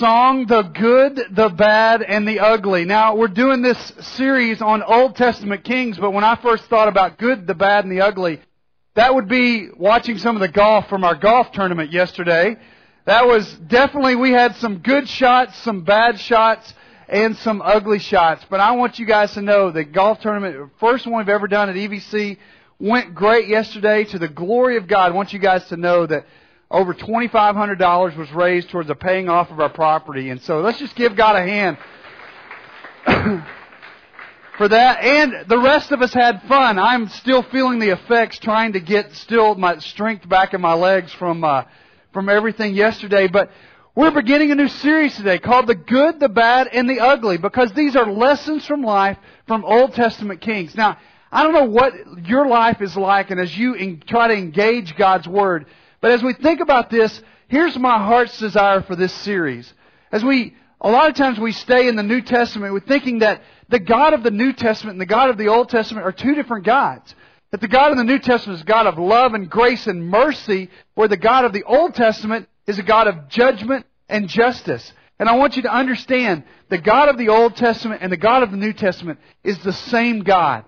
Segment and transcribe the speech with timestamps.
[0.00, 2.86] song, The Good, the Bad, and the Ugly.
[2.86, 3.76] Now, we're doing this
[4.16, 7.92] series on Old Testament kings, but when I first thought about good, the bad, and
[7.92, 8.40] the ugly,
[8.94, 12.56] that would be watching some of the golf from our golf tournament yesterday.
[13.04, 16.72] That was definitely, we had some good shots, some bad shots,
[17.06, 18.42] and some ugly shots.
[18.48, 21.68] But I want you guys to know that golf tournament, first one we've ever done
[21.68, 22.38] at EVC,
[22.78, 25.12] went great yesterday to the glory of God.
[25.12, 26.24] I want you guys to know that
[26.70, 30.30] over $2,500 was raised towards the paying off of our property.
[30.30, 31.78] And so let's just give God a hand
[34.56, 35.02] for that.
[35.02, 36.78] And the rest of us had fun.
[36.78, 41.12] I'm still feeling the effects trying to get still my strength back in my legs
[41.14, 41.64] from, uh,
[42.12, 43.26] from everything yesterday.
[43.26, 43.50] But
[43.96, 47.72] we're beginning a new series today called The Good, the Bad, and the Ugly because
[47.72, 49.18] these are lessons from life
[49.48, 50.76] from Old Testament kings.
[50.76, 50.98] Now,
[51.32, 54.96] I don't know what your life is like and as you in, try to engage
[54.96, 55.66] God's Word,
[56.00, 59.72] but as we think about this, here's my heart's desire for this series.
[60.12, 63.42] As we, a lot of times we stay in the New Testament we're thinking that
[63.68, 66.34] the God of the New Testament and the God of the Old Testament are two
[66.34, 67.14] different gods.
[67.52, 70.70] That the God of the New Testament is God of love and grace and mercy,
[70.94, 74.92] where the God of the Old Testament is a God of judgment and justice.
[75.18, 78.42] And I want you to understand the God of the Old Testament and the God
[78.42, 80.64] of the New Testament is the same God.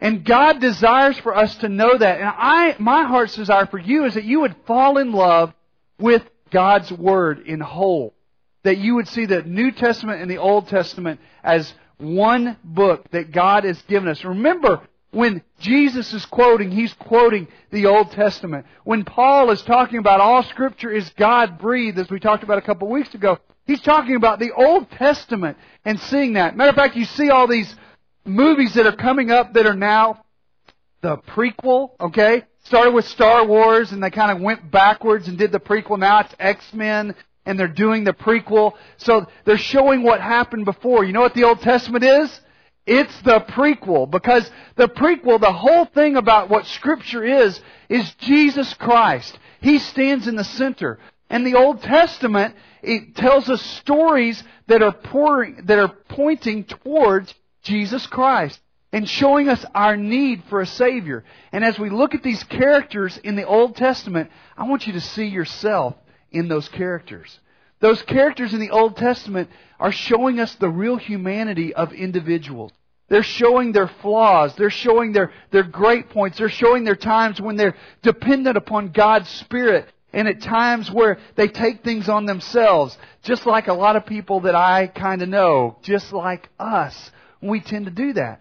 [0.00, 2.20] And God desires for us to know that.
[2.20, 5.52] And I, my heart's desire for you is that you would fall in love
[5.98, 8.14] with God's Word in whole.
[8.62, 13.32] That you would see the New Testament and the Old Testament as one book that
[13.32, 14.24] God has given us.
[14.24, 18.66] Remember, when Jesus is quoting, he's quoting the Old Testament.
[18.84, 22.62] When Paul is talking about all Scripture is God breathed, as we talked about a
[22.62, 26.56] couple of weeks ago, he's talking about the Old Testament and seeing that.
[26.56, 27.74] Matter of fact, you see all these
[28.28, 30.24] movies that are coming up that are now
[31.00, 32.44] the prequel, okay?
[32.64, 35.98] Started with Star Wars and they kind of went backwards and did the prequel.
[35.98, 37.14] Now it's X-Men
[37.46, 38.74] and they're doing the prequel.
[38.98, 41.04] So they're showing what happened before.
[41.04, 42.40] You know what the Old Testament is?
[42.86, 48.72] It's the prequel because the prequel, the whole thing about what scripture is, is Jesus
[48.74, 49.38] Christ.
[49.60, 50.98] He stands in the center.
[51.30, 57.34] And the Old Testament, it tells us stories that are pouring, that are pointing towards
[57.62, 58.60] Jesus Christ
[58.92, 61.24] and showing us our need for a Savior.
[61.52, 65.00] And as we look at these characters in the Old Testament, I want you to
[65.00, 65.94] see yourself
[66.30, 67.38] in those characters.
[67.80, 72.72] Those characters in the Old Testament are showing us the real humanity of individuals.
[73.08, 74.54] They're showing their flaws.
[74.56, 76.38] They're showing their, their great points.
[76.38, 81.48] They're showing their times when they're dependent upon God's Spirit and at times where they
[81.48, 85.78] take things on themselves, just like a lot of people that I kind of know,
[85.82, 87.10] just like us.
[87.40, 88.40] We tend to do that.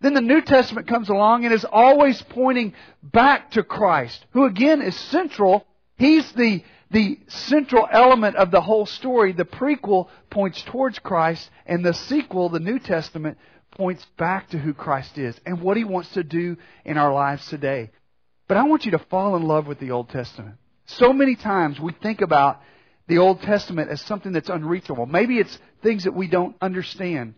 [0.00, 4.80] Then the New Testament comes along and is always pointing back to Christ, who again
[4.80, 5.66] is central.
[5.96, 9.32] He's the, the central element of the whole story.
[9.32, 13.38] The prequel points towards Christ, and the sequel, the New Testament,
[13.72, 17.46] points back to who Christ is and what He wants to do in our lives
[17.48, 17.90] today.
[18.46, 20.56] But I want you to fall in love with the Old Testament.
[20.86, 22.62] So many times we think about
[23.08, 25.06] the Old Testament as something that's unreachable.
[25.06, 27.34] Maybe it's things that we don't understand.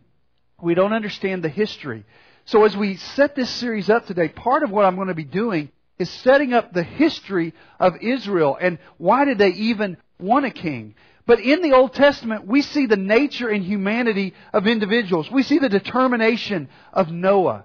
[0.63, 2.05] We don't understand the history.
[2.45, 5.25] So as we set this series up today, part of what I'm going to be
[5.25, 10.51] doing is setting up the history of Israel and why did they even want a
[10.51, 10.95] king.
[11.27, 15.31] But in the Old Testament, we see the nature and humanity of individuals.
[15.31, 17.65] We see the determination of Noah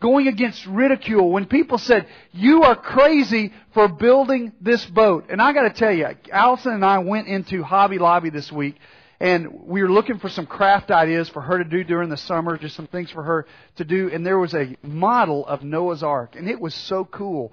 [0.00, 5.26] going against ridicule when people said, you are crazy for building this boat.
[5.30, 8.76] And I gotta tell you, Allison and I went into Hobby Lobby this week
[9.22, 12.58] and we were looking for some craft ideas for her to do during the summer,
[12.58, 13.46] just some things for her
[13.76, 14.10] to do.
[14.12, 17.52] And there was a model of Noah's Ark, and it was so cool.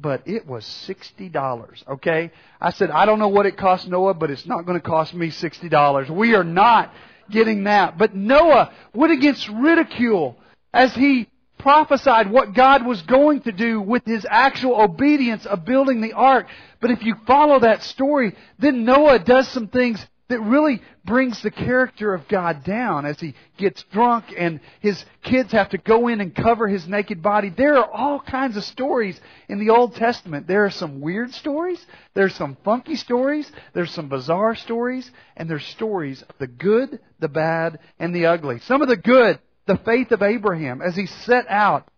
[0.00, 1.84] But it was sixty dollars.
[1.86, 4.84] Okay, I said I don't know what it cost Noah, but it's not going to
[4.84, 6.10] cost me sixty dollars.
[6.10, 6.92] We are not
[7.30, 7.98] getting that.
[7.98, 10.38] But Noah went against ridicule
[10.72, 16.00] as he prophesied what God was going to do with his actual obedience of building
[16.00, 16.48] the ark.
[16.80, 21.50] But if you follow that story, then Noah does some things that really brings the
[21.50, 26.22] character of God down as he gets drunk and his kids have to go in
[26.22, 27.50] and cover his naked body.
[27.50, 29.20] There are all kinds of stories
[29.50, 30.46] in the Old Testament.
[30.46, 31.84] There are some weird stories,
[32.14, 37.28] there's some funky stories, there's some bizarre stories, and there's stories of the good, the
[37.28, 38.58] bad, and the ugly.
[38.60, 41.88] Some of the good, the faith of Abraham as he set out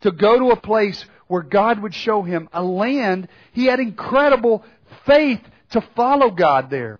[0.00, 3.28] to go to a place where God would show him a land.
[3.52, 4.64] He had incredible
[5.06, 5.40] faith
[5.70, 6.98] to follow God there.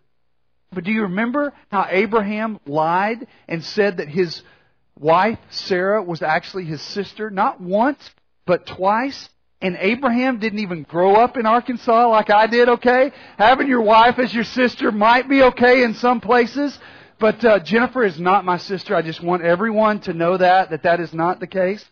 [0.76, 4.42] But do you remember how Abraham lied and said that his
[5.00, 7.30] wife, Sarah, was actually his sister?
[7.30, 8.10] Not once,
[8.44, 9.30] but twice.
[9.62, 13.10] and Abraham didn't even grow up in Arkansas like I did, okay?
[13.38, 16.78] Having your wife as your sister might be okay in some places,
[17.18, 18.94] but uh, Jennifer is not my sister.
[18.94, 21.82] I just want everyone to know that, that that is not the case.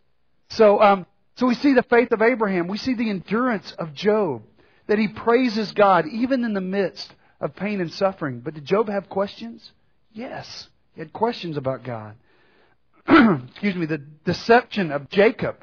[0.51, 1.07] So, um,
[1.37, 2.69] so we see the faith of Abraham.
[2.69, 4.43] We see the endurance of Job,
[4.89, 8.41] that he praises God even in the midst of pain and suffering.
[8.41, 9.71] But did Job have questions?
[10.13, 10.69] Yes.
[10.95, 12.17] He had questions about God.
[13.07, 15.57] Excuse me, the deception of Jacob.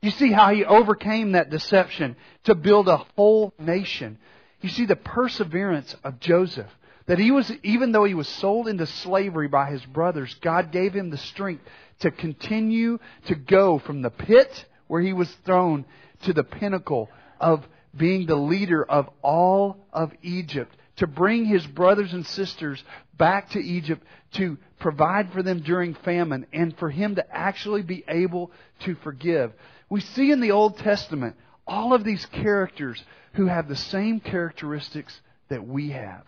[0.00, 2.14] You see how he overcame that deception
[2.44, 4.18] to build a whole nation.
[4.60, 6.70] You see the perseverance of Joseph.
[7.06, 10.94] That he was, even though he was sold into slavery by his brothers, God gave
[10.94, 11.64] him the strength
[12.00, 15.84] to continue to go from the pit where he was thrown
[16.22, 17.10] to the pinnacle
[17.40, 17.66] of
[17.96, 22.82] being the leader of all of Egypt, to bring his brothers and sisters
[23.16, 24.02] back to Egypt
[24.32, 28.50] to provide for them during famine, and for him to actually be able
[28.80, 29.52] to forgive.
[29.88, 31.36] We see in the Old Testament
[31.66, 33.02] all of these characters
[33.34, 36.24] who have the same characteristics that we have.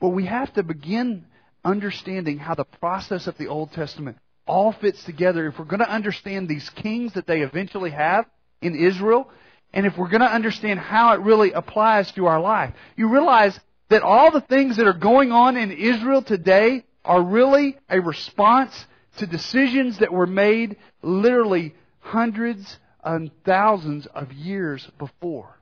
[0.00, 1.26] But we have to begin
[1.64, 5.90] understanding how the process of the Old Testament all fits together if we're going to
[5.90, 8.26] understand these kings that they eventually have
[8.62, 9.28] in Israel,
[9.72, 12.74] and if we're going to understand how it really applies to our life.
[12.96, 13.58] You realize
[13.90, 18.86] that all the things that are going on in Israel today are really a response
[19.18, 25.58] to decisions that were made literally hundreds and thousands of years before.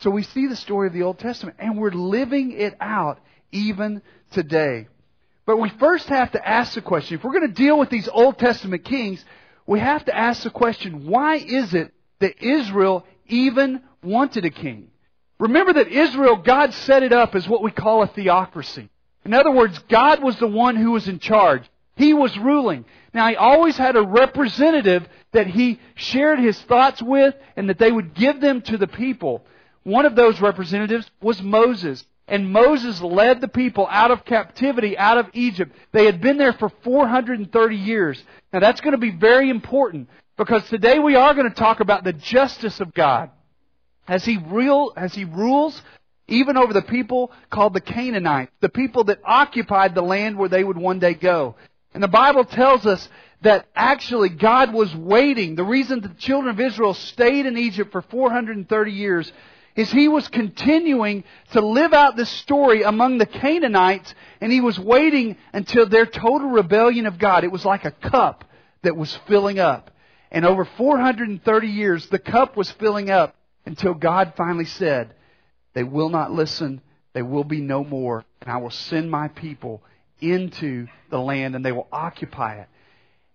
[0.00, 3.20] So we see the story of the Old Testament, and we're living it out
[3.52, 4.02] even
[4.32, 4.88] today.
[5.46, 8.08] But we first have to ask the question, if we're going to deal with these
[8.08, 9.24] Old Testament kings,
[9.66, 14.90] we have to ask the question, why is it that Israel even wanted a king?
[15.44, 18.88] Remember that Israel, God set it up as what we call a theocracy.
[19.26, 21.62] In other words, God was the one who was in charge.
[21.96, 22.86] He was ruling.
[23.12, 27.92] Now, he always had a representative that he shared his thoughts with and that they
[27.92, 29.44] would give them to the people.
[29.82, 32.02] One of those representatives was Moses.
[32.26, 35.76] And Moses led the people out of captivity, out of Egypt.
[35.92, 38.24] They had been there for 430 years.
[38.50, 40.08] Now that's going to be very important
[40.38, 43.28] because today we are going to talk about the justice of God.
[44.06, 45.80] As he, real, as he rules
[46.26, 50.64] even over the people called the Canaanites, the people that occupied the land where they
[50.64, 51.54] would one day go.
[51.92, 53.08] And the Bible tells us
[53.42, 55.54] that actually God was waiting.
[55.54, 59.30] The reason the children of Israel stayed in Egypt for 430 years
[59.76, 64.78] is he was continuing to live out this story among the Canaanites and he was
[64.78, 67.44] waiting until their total rebellion of God.
[67.44, 68.44] It was like a cup
[68.82, 69.90] that was filling up.
[70.30, 73.36] And over 430 years, the cup was filling up
[73.66, 75.14] until God finally said,
[75.74, 76.80] they will not listen,
[77.12, 79.82] they will be no more, and I will send my people
[80.20, 82.68] into the land and they will occupy it.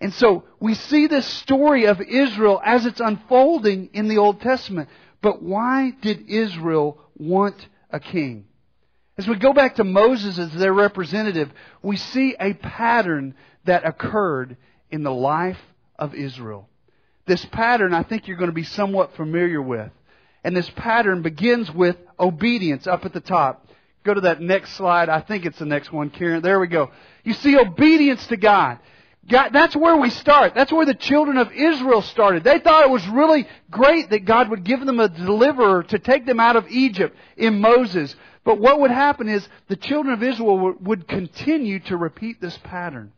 [0.01, 4.89] And so we see this story of Israel as it's unfolding in the Old Testament.
[5.21, 8.45] But why did Israel want a king?
[9.17, 13.35] As we go back to Moses as their representative, we see a pattern
[13.65, 14.55] that occurred
[14.89, 15.59] in the life
[15.97, 16.69] of Israel.
[17.25, 19.91] This pattern I think you're going to be somewhat familiar with.
[20.43, 23.67] And this pattern begins with obedience up at the top.
[24.03, 25.09] Go to that next slide.
[25.09, 26.41] I think it's the next one, Karen.
[26.41, 26.91] There we go.
[27.23, 28.79] You see obedience to God.
[29.27, 30.55] God, that's where we start.
[30.55, 32.43] That's where the children of Israel started.
[32.43, 36.25] They thought it was really great that God would give them a deliverer to take
[36.25, 38.15] them out of Egypt in Moses.
[38.43, 43.11] But what would happen is the children of Israel would continue to repeat this pattern.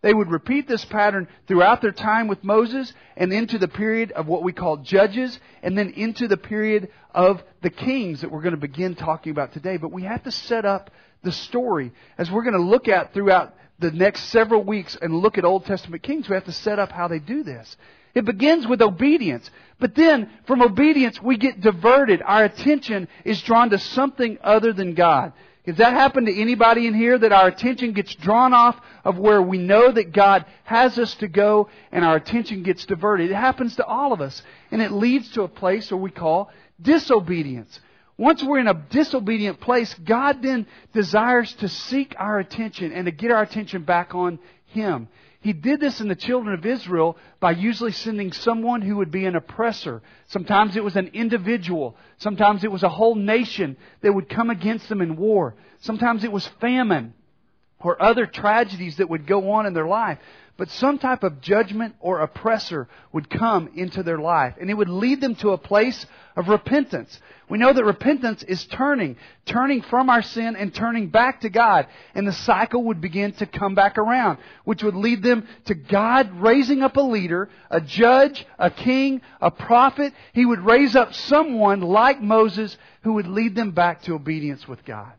[0.00, 4.28] They would repeat this pattern throughout their time with Moses and into the period of
[4.28, 8.54] what we call judges and then into the period of the kings that we're going
[8.54, 9.76] to begin talking about today.
[9.76, 10.90] But we have to set up
[11.24, 15.38] the story as we're going to look at throughout the next several weeks and look
[15.38, 17.76] at Old Testament kings, we have to set up how they do this.
[18.14, 19.48] It begins with obedience.
[19.78, 22.22] But then, from obedience, we get diverted.
[22.22, 25.32] Our attention is drawn to something other than God.
[25.68, 29.42] Has that happened to anybody in here that our attention gets drawn off of where
[29.42, 33.30] we know that God has us to go and our attention gets diverted?
[33.30, 34.42] It happens to all of us.
[34.70, 37.80] And it leads to a place where we call disobedience.
[38.16, 43.12] Once we're in a disobedient place, God then desires to seek our attention and to
[43.12, 45.06] get our attention back on Him.
[45.40, 49.24] He did this in the children of Israel by usually sending someone who would be
[49.24, 50.02] an oppressor.
[50.26, 51.96] Sometimes it was an individual.
[52.18, 55.54] Sometimes it was a whole nation that would come against them in war.
[55.80, 57.14] Sometimes it was famine
[57.80, 60.18] or other tragedies that would go on in their life.
[60.58, 64.54] But some type of judgment or oppressor would come into their life.
[64.60, 67.16] And it would lead them to a place of repentance.
[67.48, 71.86] We know that repentance is turning, turning from our sin and turning back to God.
[72.12, 76.32] And the cycle would begin to come back around, which would lead them to God
[76.40, 80.12] raising up a leader, a judge, a king, a prophet.
[80.32, 84.84] He would raise up someone like Moses who would lead them back to obedience with
[84.84, 85.12] God.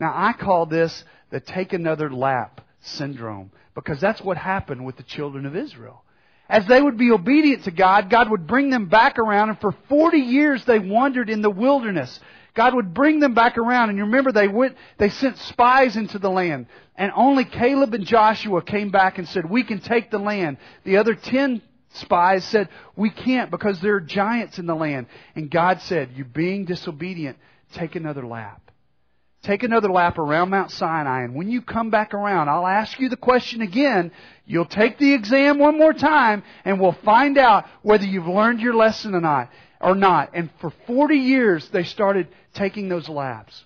[0.00, 5.02] Now I call this the take another lap syndrome because that's what happened with the
[5.02, 6.04] children of Israel.
[6.48, 9.74] As they would be obedient to God, God would bring them back around and for
[9.88, 12.20] 40 years they wandered in the wilderness.
[12.54, 16.18] God would bring them back around and you remember they went, they sent spies into
[16.18, 20.18] the land and only Caleb and Joshua came back and said, we can take the
[20.18, 20.58] land.
[20.84, 21.62] The other 10
[21.94, 25.06] spies said, we can't because there are giants in the land.
[25.34, 27.38] And God said, you being disobedient,
[27.72, 28.71] take another lap.
[29.42, 33.08] Take another lap around Mount Sinai, and when you come back around, I'll ask you
[33.08, 34.12] the question again.
[34.46, 38.74] You'll take the exam one more time, and we'll find out whether you've learned your
[38.74, 39.50] lesson or not.
[39.80, 40.30] Or not.
[40.34, 43.64] And for 40 years, they started taking those laps.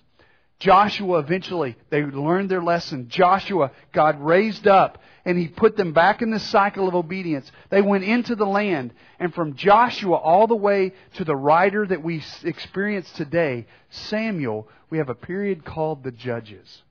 [0.59, 3.09] Joshua eventually, they learned their lesson.
[3.09, 7.51] Joshua, God raised up and he put them back in this cycle of obedience.
[7.69, 8.93] They went into the land.
[9.19, 14.97] And from Joshua all the way to the writer that we experience today, Samuel, we
[14.97, 16.81] have a period called the Judges.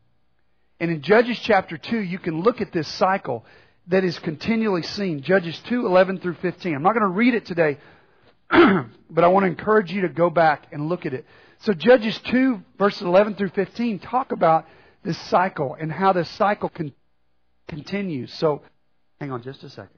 [0.78, 3.44] And in Judges chapter 2, you can look at this cycle
[3.88, 5.22] that is continually seen.
[5.22, 6.74] Judges 2, 11 through 15.
[6.74, 7.78] I'm not going to read it today,
[8.50, 11.24] but I want to encourage you to go back and look at it.
[11.60, 14.66] So Judges 2, verses 11 through 15 talk about
[15.02, 16.92] this cycle and how this cycle can
[17.68, 18.32] continues.
[18.34, 18.62] So,
[19.20, 19.96] hang on just a second.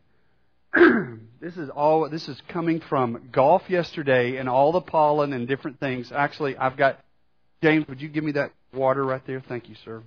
[1.40, 2.08] this is all.
[2.08, 6.12] This is coming from golf yesterday and all the pollen and different things.
[6.12, 7.00] Actually, I've got
[7.62, 7.86] James.
[7.88, 9.40] Would you give me that water right there?
[9.40, 10.02] Thank you, sir.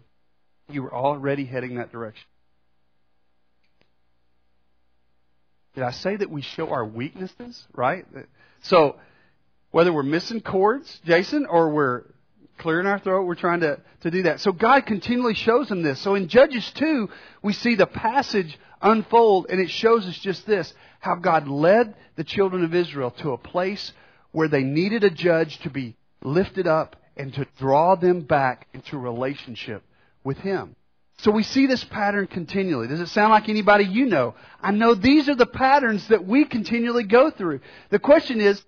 [0.69, 2.25] You were already heading that direction.
[5.73, 7.65] Did I say that we show our weaknesses?
[7.73, 8.05] Right.
[8.63, 8.97] So,
[9.71, 12.03] whether we're missing chords, Jason, or we're
[12.57, 13.25] clearing our throat.
[13.25, 14.39] We're trying to, to do that.
[14.39, 15.99] So God continually shows them this.
[15.99, 17.09] So in Judges 2,
[17.41, 22.23] we see the passage unfold and it shows us just this, how God led the
[22.23, 23.91] children of Israel to a place
[24.31, 28.97] where they needed a judge to be lifted up and to draw them back into
[28.97, 29.83] relationship
[30.23, 30.75] with Him.
[31.17, 32.87] So we see this pattern continually.
[32.87, 34.33] Does it sound like anybody you know?
[34.59, 37.59] I know these are the patterns that we continually go through.
[37.89, 38.63] The question is,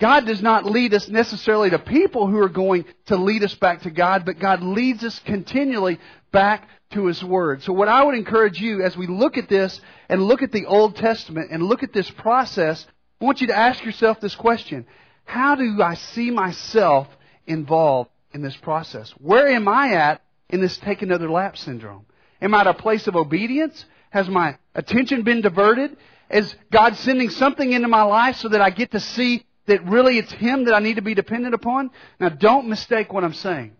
[0.00, 3.82] God does not lead us necessarily to people who are going to lead us back
[3.82, 6.00] to God, but God leads us continually
[6.32, 7.62] back to His Word.
[7.62, 9.78] So what I would encourage you as we look at this
[10.08, 12.86] and look at the Old Testament and look at this process,
[13.20, 14.86] I want you to ask yourself this question.
[15.26, 17.06] How do I see myself
[17.46, 19.10] involved in this process?
[19.18, 22.06] Where am I at in this take another lap syndrome?
[22.40, 23.84] Am I at a place of obedience?
[24.08, 25.96] Has my attention been diverted?
[26.30, 30.18] Is God sending something into my life so that I get to see that really
[30.18, 31.90] it's Him that I need to be dependent upon?
[32.18, 33.76] Now don't mistake what I'm saying.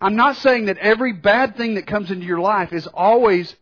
[0.00, 3.54] I'm not saying that every bad thing that comes into your life is always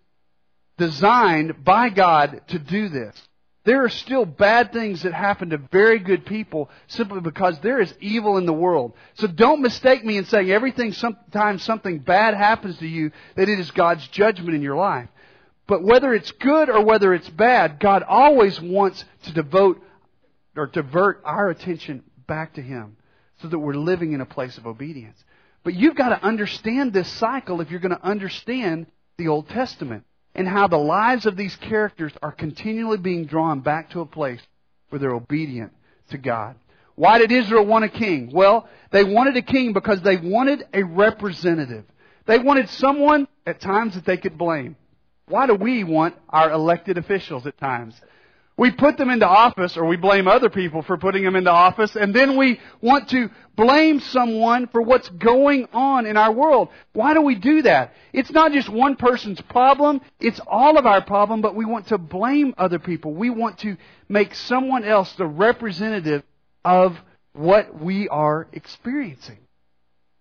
[0.76, 3.20] designed by God to do this.
[3.64, 7.92] There are still bad things that happen to very good people simply because there is
[8.00, 8.94] evil in the world.
[9.14, 13.58] So don't mistake me in saying everything, sometimes something bad happens to you, that it
[13.58, 15.08] is God's judgment in your life.
[15.66, 19.82] But whether it's good or whether it's bad, God always wants to devote
[20.58, 22.96] or divert our attention back to Him
[23.40, 25.22] so that we're living in a place of obedience.
[25.64, 28.86] But you've got to understand this cycle if you're going to understand
[29.16, 33.90] the Old Testament and how the lives of these characters are continually being drawn back
[33.90, 34.40] to a place
[34.88, 35.72] where they're obedient
[36.10, 36.56] to God.
[36.94, 38.30] Why did Israel want a king?
[38.32, 41.84] Well, they wanted a king because they wanted a representative.
[42.26, 44.76] They wanted someone at times that they could blame.
[45.26, 47.94] Why do we want our elected officials at times?
[48.58, 51.94] We put them into office, or we blame other people for putting them into office,
[51.94, 56.68] and then we want to blame someone for what's going on in our world.
[56.92, 57.94] Why do we do that?
[58.12, 61.98] It's not just one person's problem, it's all of our problem, but we want to
[61.98, 63.14] blame other people.
[63.14, 63.76] We want to
[64.08, 66.24] make someone else the representative
[66.64, 66.98] of
[67.34, 69.38] what we are experiencing.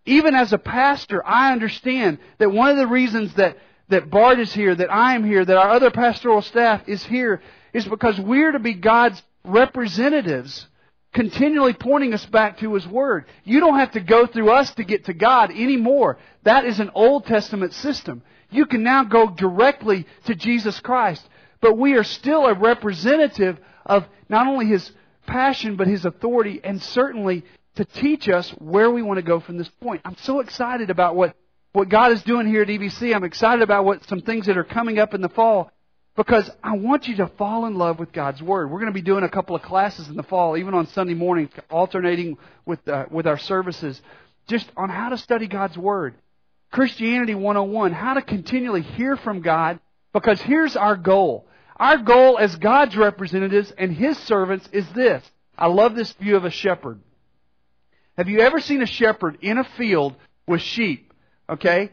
[0.05, 3.57] Even as a pastor, I understand that one of the reasons that
[3.89, 7.41] that Bart is here, that I am here, that our other pastoral staff is here
[7.73, 10.67] is because we're to be God's representatives,
[11.13, 13.25] continually pointing us back to His Word.
[13.43, 16.17] You don't have to go through us to get to God anymore.
[16.43, 18.23] That is an Old Testament system.
[18.49, 21.27] You can now go directly to Jesus Christ.
[21.59, 24.91] But we are still a representative of not only His
[25.25, 27.43] passion, but His authority, and certainly
[27.75, 30.01] to teach us where we want to go from this point.
[30.03, 31.35] I'm so excited about what,
[31.73, 33.15] what God is doing here at EBC.
[33.15, 35.71] I'm excited about what some things that are coming up in the fall.
[36.17, 38.71] Because I want you to fall in love with God's Word.
[38.71, 41.13] We're going to be doing a couple of classes in the fall, even on Sunday
[41.13, 44.01] morning, alternating with, uh, with our services,
[44.47, 46.15] just on how to study God's Word.
[46.71, 49.79] Christianity 101, how to continually hear from God,
[50.11, 51.45] because here's our goal.
[51.77, 55.23] Our goal as God's representatives and His servants is this.
[55.55, 56.99] I love this view of a shepherd.
[58.17, 60.15] Have you ever seen a shepherd in a field
[60.47, 61.13] with sheep?
[61.47, 61.91] Okay?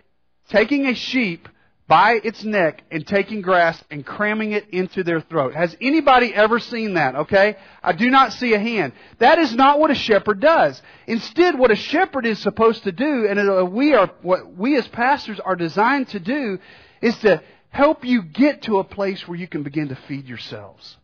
[0.48, 1.46] Taking a sheep
[1.86, 5.54] by its neck and taking grass and cramming it into their throat.
[5.54, 7.14] Has anybody ever seen that?
[7.14, 7.56] Okay?
[7.82, 8.94] I do not see a hand.
[9.18, 10.80] That is not what a shepherd does.
[11.06, 14.88] Instead, what a shepherd is supposed to do, and uh, we are, what we as
[14.88, 16.58] pastors are designed to do,
[17.02, 20.96] is to help you get to a place where you can begin to feed yourselves.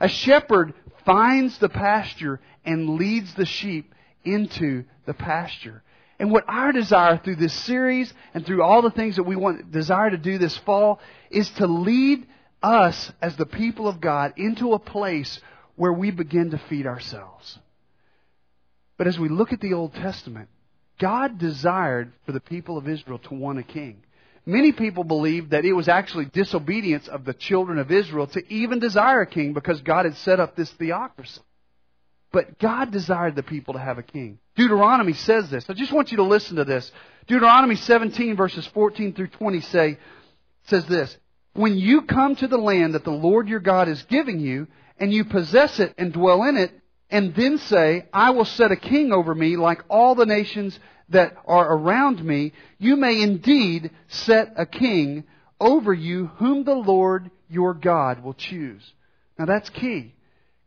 [0.00, 0.74] A shepherd
[1.06, 5.82] finds the pasture and leads the sheep into the pasture.
[6.18, 9.70] And what our desire through this series and through all the things that we want,
[9.70, 10.98] desire to do this fall
[11.30, 12.26] is to lead
[12.62, 15.38] us as the people of God into a place
[15.76, 17.58] where we begin to feed ourselves.
[18.96, 20.48] But as we look at the Old Testament,
[20.98, 24.02] God desired for the people of Israel to want a king.
[24.46, 28.78] Many people believe that it was actually disobedience of the children of Israel to even
[28.78, 31.40] desire a king because God had set up this theocracy.
[32.32, 34.38] But God desired the people to have a king.
[34.56, 35.68] Deuteronomy says this.
[35.68, 36.90] I just want you to listen to this.
[37.26, 39.98] Deuteronomy 17 verses 14 through 20 say,
[40.64, 41.16] says this.
[41.52, 44.66] When you come to the land that the Lord your God is giving you,
[44.98, 46.72] and you possess it and dwell in it,
[47.10, 50.78] and then say, I will set a king over me like all the nations
[51.10, 55.24] that are around me, you may indeed set a king
[55.60, 58.82] over you whom the Lord your God will choose.
[59.38, 60.14] Now that's key.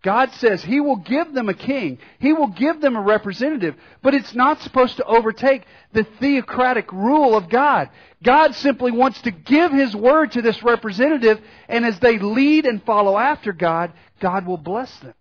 [0.01, 2.00] God says He will give them a king.
[2.20, 3.75] He will give them a representative.
[4.01, 7.89] But it's not supposed to overtake the theocratic rule of God.
[8.24, 12.84] God simply wants to give His word to this representative, and as they lead and
[12.84, 15.13] follow after God, God will bless them.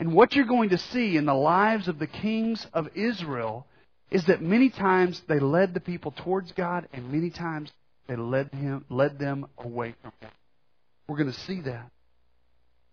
[0.00, 3.66] And what you're going to see in the lives of the kings of Israel
[4.10, 7.70] is that many times they led the people towards God, and many times
[8.08, 10.30] they led, him, led them away from Him.
[11.06, 11.90] We're going to see that.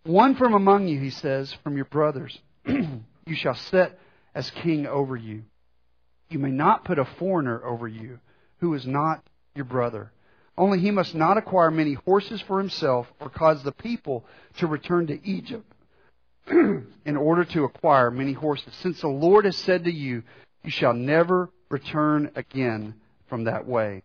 [0.08, 4.00] One from among you, he says, from your brothers, you shall set
[4.34, 5.44] as king over you.
[6.30, 8.20] You may not put a foreigner over you
[8.60, 9.22] who is not
[9.54, 10.14] your brother.
[10.58, 14.26] Only he must not acquire many horses for himself or cause the people
[14.60, 15.70] to return to Egypt
[16.48, 18.74] in order to acquire many horses.
[18.76, 20.24] Since the Lord has said to you,
[20.64, 22.96] You shall never return again
[23.28, 24.04] from that way.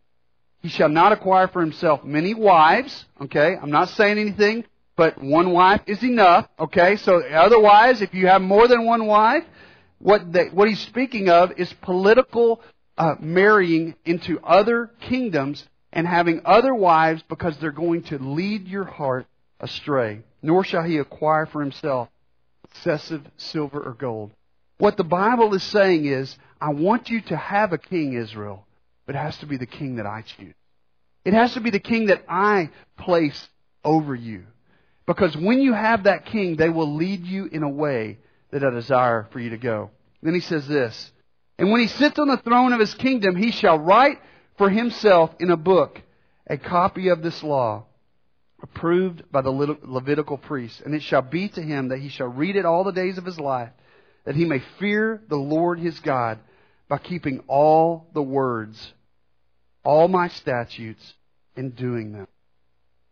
[0.63, 3.05] He shall not acquire for himself many wives.
[3.21, 4.65] Okay, I'm not saying anything
[5.03, 6.47] but one wife is enough.
[6.61, 9.43] Okay, so otherwise, if you have more than one wife,
[9.99, 12.61] what what he's speaking of is political
[12.97, 18.85] uh, marrying into other kingdoms and having other wives because they're going to lead your
[18.85, 19.27] heart
[19.59, 20.21] astray.
[20.41, 22.09] Nor shall he acquire for himself
[22.71, 24.31] excessive silver or gold.
[24.79, 28.65] What the Bible is saying is, I want you to have a king, Israel,
[29.07, 30.55] but it has to be the king that I choose.
[31.25, 33.49] It has to be the king that I place
[33.85, 34.45] over you.
[35.07, 38.19] Because when you have that king, they will lead you in a way
[38.51, 39.91] that I desire for you to go.
[40.23, 41.13] Then he says this,
[41.59, 44.19] And when he sits on the throne of his kingdom, he shall write
[44.59, 46.01] for himself in a book
[46.47, 47.85] a copy of this law,
[48.63, 50.81] approved by the Levitical priests.
[50.85, 53.25] And it shall be to him that he shall read it all the days of
[53.25, 53.71] his life,
[54.25, 56.39] that he may fear the Lord his God
[56.89, 58.93] by keeping all the words,
[59.85, 61.15] all my statutes,
[61.57, 62.29] and doing them.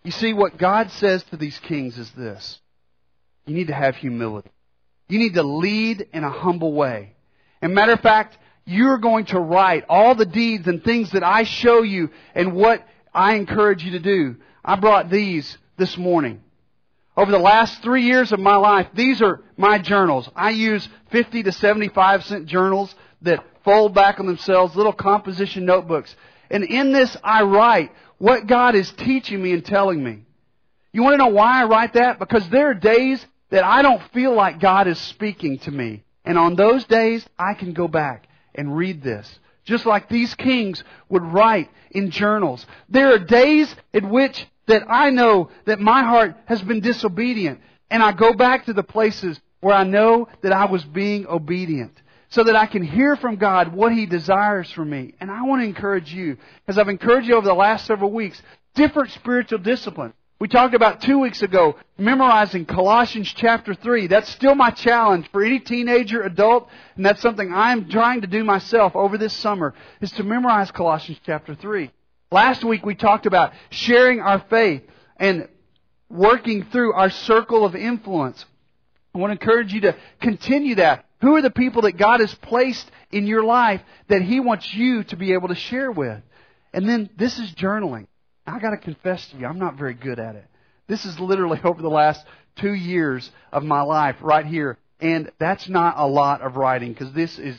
[0.04, 2.58] You see, what God says to these kings is this.
[3.46, 4.50] You need to have humility.
[5.08, 7.14] You need to lead in a humble way.
[7.60, 11.42] And matter of fact, you're going to write all the deeds and things that I
[11.42, 14.36] show you and what I encourage you to do.
[14.64, 16.42] I brought these this morning.
[17.16, 20.30] Over the last three years of my life, these are my journals.
[20.36, 26.14] I use 50 to 75 cent journals that fold back on themselves, little composition notebooks.
[26.50, 30.20] And in this, I write what God is teaching me and telling me.
[30.92, 32.18] You want to know why I write that?
[32.18, 36.04] Because there are days that I don't feel like God is speaking to me.
[36.22, 39.38] And on those days, I can go back and read this.
[39.64, 42.66] Just like these kings would write in journals.
[42.90, 47.60] There are days in which that I know that my heart has been disobedient.
[47.90, 51.96] And I go back to the places where I know that I was being obedient
[52.30, 55.14] so that I can hear from God what He desires for me.
[55.20, 58.40] And I want to encourage you, as I've encouraged you over the last several weeks,
[58.74, 60.14] different spiritual disciplines.
[60.38, 64.06] We talked about two weeks ago memorizing Colossians chapter 3.
[64.06, 66.66] That's still my challenge for any teenager, adult,
[66.96, 71.20] and that's something I'm trying to do myself over this summer, is to memorize Colossians
[71.26, 71.90] chapter 3.
[72.30, 74.82] Last week we talked about sharing our faith
[75.18, 75.46] and
[76.08, 78.42] working through our circle of influence.
[79.14, 81.04] I want to encourage you to continue that.
[81.20, 85.04] Who are the people that God has placed in your life that He wants you
[85.04, 86.22] to be able to share with?
[86.72, 88.06] And then this is journaling.
[88.46, 90.46] I got to confess to you, I'm not very good at it.
[90.88, 92.24] This is literally over the last
[92.56, 94.78] two years of my life right here.
[95.00, 97.56] And that's not a lot of writing because this is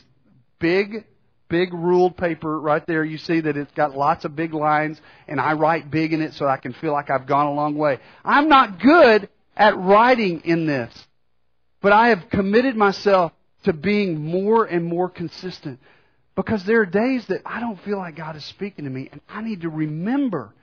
[0.60, 1.06] big,
[1.50, 3.04] big ruled paper right there.
[3.04, 6.34] You see that it's got lots of big lines and I write big in it
[6.34, 8.00] so I can feel like I've gone a long way.
[8.24, 10.94] I'm not good at writing in this,
[11.82, 13.32] but I have committed myself
[13.64, 15.80] to being more and more consistent
[16.36, 19.22] because there are days that I don't feel like God is speaking to me and
[19.30, 20.54] I need to remember.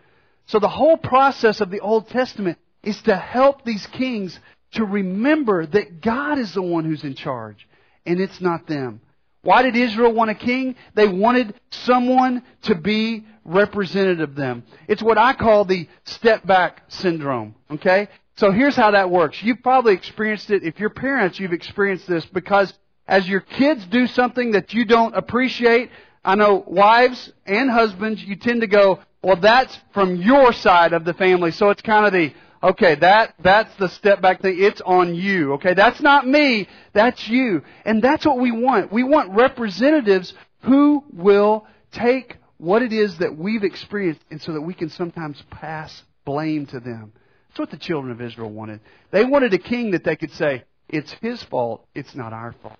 [0.46, 4.38] So the whole process of the Old Testament is to help these kings
[4.72, 7.68] to remember that God is the one who's in charge
[8.06, 9.00] and it's not them.
[9.42, 10.74] Why did Israel want a king?
[10.94, 14.64] They wanted someone to be representative of them.
[14.88, 17.54] It's what I call the step back syndrome.
[17.70, 18.08] Okay?
[18.36, 19.42] So here's how that works.
[19.42, 20.64] You've probably experienced it.
[20.64, 22.72] If you're parents, you've experienced this because
[23.08, 25.90] as your kids do something that you don't appreciate,
[26.24, 31.04] I know wives and husbands, you tend to go, well, that's from your side of
[31.04, 31.50] the family.
[31.50, 34.56] So it's kind of the, okay, that, that's the step back thing.
[34.60, 35.54] It's on you.
[35.54, 36.68] Okay, that's not me.
[36.92, 37.62] That's you.
[37.84, 38.92] And that's what we want.
[38.92, 44.60] We want representatives who will take what it is that we've experienced and so that
[44.60, 47.12] we can sometimes pass blame to them.
[47.48, 48.80] That's what the children of Israel wanted.
[49.10, 52.78] They wanted a king that they could say, it's his fault, it's not our fault.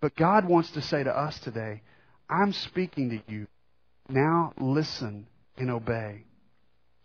[0.00, 1.82] But God wants to say to us today,
[2.28, 3.46] I'm speaking to you.
[4.08, 6.24] Now listen and obey.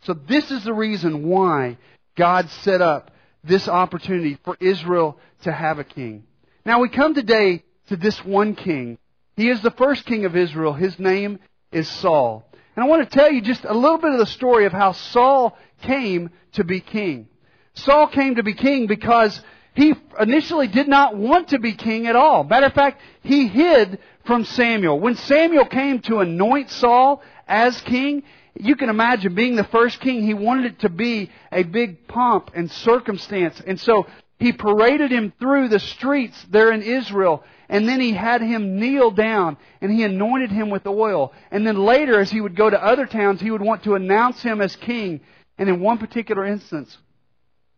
[0.03, 1.77] So this is the reason why
[2.15, 3.12] God set up
[3.43, 6.23] this opportunity for Israel to have a king.
[6.65, 8.97] Now we come today to this one king.
[9.36, 10.73] He is the first king of Israel.
[10.73, 11.39] His name
[11.71, 12.45] is Saul.
[12.75, 14.93] And I want to tell you just a little bit of the story of how
[14.93, 17.27] Saul came to be king.
[17.75, 19.41] Saul came to be king because
[19.75, 22.43] he initially did not want to be king at all.
[22.43, 24.99] Matter of fact, he hid from Samuel.
[24.99, 28.23] When Samuel came to anoint Saul as king,
[28.59, 32.51] you can imagine being the first king, he wanted it to be a big pomp
[32.53, 33.62] and circumstance.
[33.65, 34.05] And so
[34.39, 37.43] he paraded him through the streets there in Israel.
[37.67, 41.33] And then he had him kneel down and he anointed him with oil.
[41.49, 44.43] And then later, as he would go to other towns, he would want to announce
[44.43, 45.21] him as king.
[45.57, 46.95] And in one particular instance,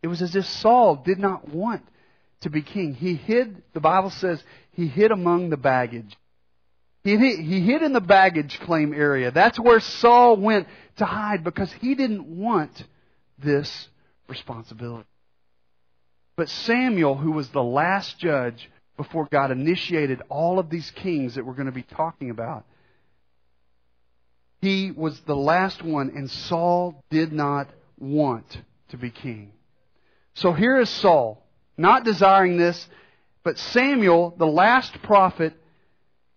[0.05, 1.81] it was as if Saul did not want
[2.41, 2.93] to be king.
[2.93, 4.39] He hid, the Bible says,
[4.73, 6.15] he hid among the baggage.
[7.03, 9.31] He hid, he hid in the baggage claim area.
[9.31, 12.83] That's where Saul went to hide because he didn't want
[13.39, 13.87] this
[14.27, 15.09] responsibility.
[16.35, 21.47] But Samuel, who was the last judge before God initiated all of these kings that
[21.47, 22.63] we're going to be talking about,
[24.61, 29.51] he was the last one, and Saul did not want to be king.
[30.35, 31.41] So here is Saul,
[31.77, 32.87] not desiring this,
[33.43, 35.53] but Samuel, the last prophet,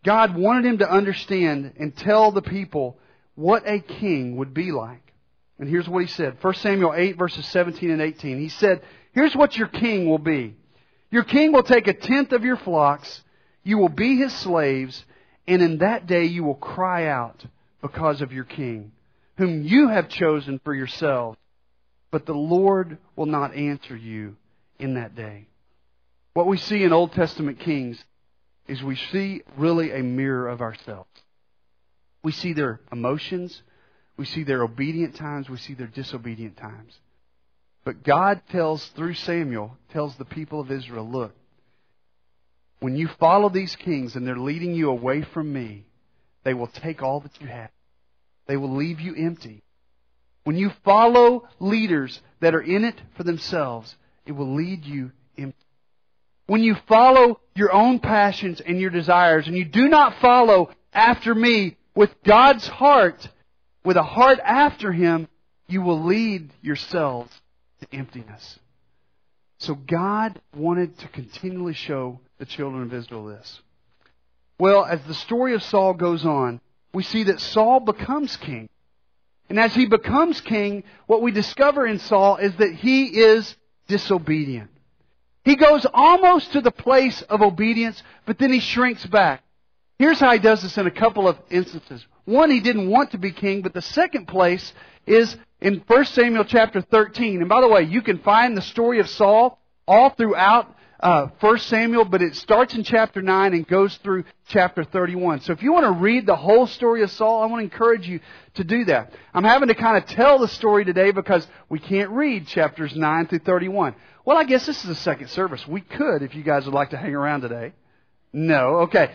[0.04, 2.98] God wanted him to understand and tell the people
[3.34, 5.12] what a king would be like.
[5.58, 6.36] And here's what he said.
[6.40, 8.38] 1 Samuel 8 verses 17 and 18.
[8.38, 8.82] He said,
[9.12, 10.54] here's what your king will be.
[11.10, 13.22] Your king will take a tenth of your flocks.
[13.64, 15.04] You will be his slaves.
[15.48, 17.44] And in that day you will cry out
[17.82, 18.92] because of your king,
[19.38, 21.38] whom you have chosen for yourselves
[22.10, 24.36] but the Lord will not answer you
[24.78, 25.46] in that day.
[26.34, 28.02] What we see in Old Testament kings
[28.66, 31.10] is we see really a mirror of ourselves.
[32.22, 33.62] We see their emotions,
[34.16, 36.98] we see their obedient times, we see their disobedient times.
[37.84, 41.34] But God tells, through Samuel, tells the people of Israel, look,
[42.80, 45.86] when you follow these kings and they're leading you away from me,
[46.44, 47.70] they will take all that you have.
[48.46, 49.62] They will leave you empty.
[50.48, 55.66] When you follow leaders that are in it for themselves, it will lead you empty.
[56.46, 61.34] When you follow your own passions and your desires, and you do not follow after
[61.34, 63.28] me with God's heart,
[63.84, 65.28] with a heart after Him,
[65.66, 67.30] you will lead yourselves
[67.82, 68.58] to emptiness.
[69.58, 73.60] So God wanted to continually show the children of Israel this.
[74.58, 76.62] Well, as the story of Saul goes on,
[76.94, 78.70] we see that Saul becomes king.
[79.48, 83.56] And as he becomes king, what we discover in Saul is that he is
[83.86, 84.70] disobedient.
[85.44, 89.42] He goes almost to the place of obedience, but then he shrinks back.
[89.98, 92.06] Here's how he does this in a couple of instances.
[92.24, 94.72] One, he didn't want to be king, but the second place
[95.06, 97.40] is in 1 Samuel chapter 13.
[97.40, 101.58] And by the way, you can find the story of Saul all throughout uh, 1
[101.58, 105.42] Samuel, but it starts in chapter 9 and goes through chapter 31.
[105.42, 108.08] So if you want to read the whole story of Saul, I want to encourage
[108.08, 108.20] you
[108.54, 109.12] to do that.
[109.32, 113.28] I'm having to kind of tell the story today because we can't read chapters 9
[113.28, 113.94] through 31.
[114.24, 115.66] Well, I guess this is a second service.
[115.66, 117.72] We could if you guys would like to hang around today.
[118.32, 119.12] No, okay.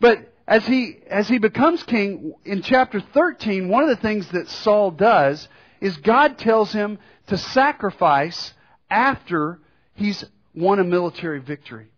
[0.00, 4.48] But as he, as he becomes king, in chapter 13, one of the things that
[4.48, 5.48] Saul does
[5.80, 8.52] is God tells him to sacrifice
[8.90, 9.60] after
[9.94, 10.24] he's
[10.56, 11.88] won a military victory.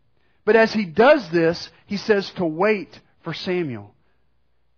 [0.45, 3.95] But as he does this, he says to wait for Samuel,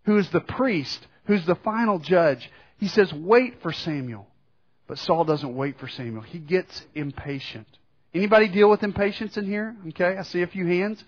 [0.05, 2.51] who is the priest, who's the final judge.
[2.79, 4.27] He says, wait for Samuel.
[4.87, 6.23] But Saul doesn't wait for Samuel.
[6.23, 7.67] He gets impatient.
[8.13, 9.77] Anybody deal with impatience in here?
[9.89, 11.03] Okay, I see a few hands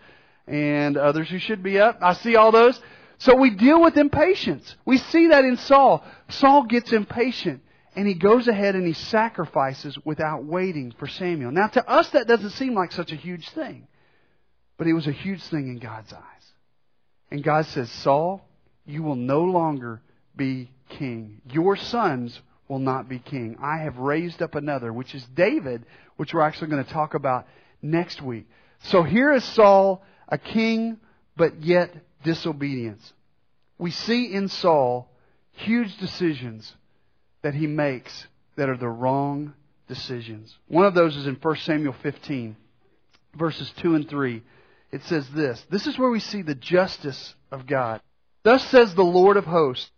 [0.46, 1.98] and others who should be up.
[2.00, 2.80] I see all those.
[3.18, 4.76] So we deal with impatience.
[4.84, 6.04] We see that in Saul.
[6.28, 7.62] Saul gets impatient
[7.94, 11.50] and he goes ahead and he sacrifices without waiting for Samuel.
[11.50, 13.86] Now to us that doesn't seem like such a huge thing.
[14.78, 16.22] But it was a huge thing in God's eyes.
[17.30, 18.46] And God says, Saul,
[18.86, 20.02] you will no longer
[20.34, 21.40] be king.
[21.50, 23.56] Your sons will not be king.
[23.62, 25.84] I have raised up another, which is David,
[26.16, 27.46] which we're actually going to talk about
[27.80, 28.46] next week.
[28.84, 30.98] So here is Saul a king,
[31.36, 33.12] but yet disobedience.
[33.78, 35.10] We see in Saul
[35.52, 36.72] huge decisions
[37.42, 38.26] that he makes
[38.56, 39.54] that are the wrong
[39.88, 40.56] decisions.
[40.68, 42.56] One of those is in 1 Samuel 15,
[43.34, 44.42] verses 2 and 3.
[44.90, 48.00] It says this This is where we see the justice of God.
[48.42, 49.90] Thus says the Lord of hosts,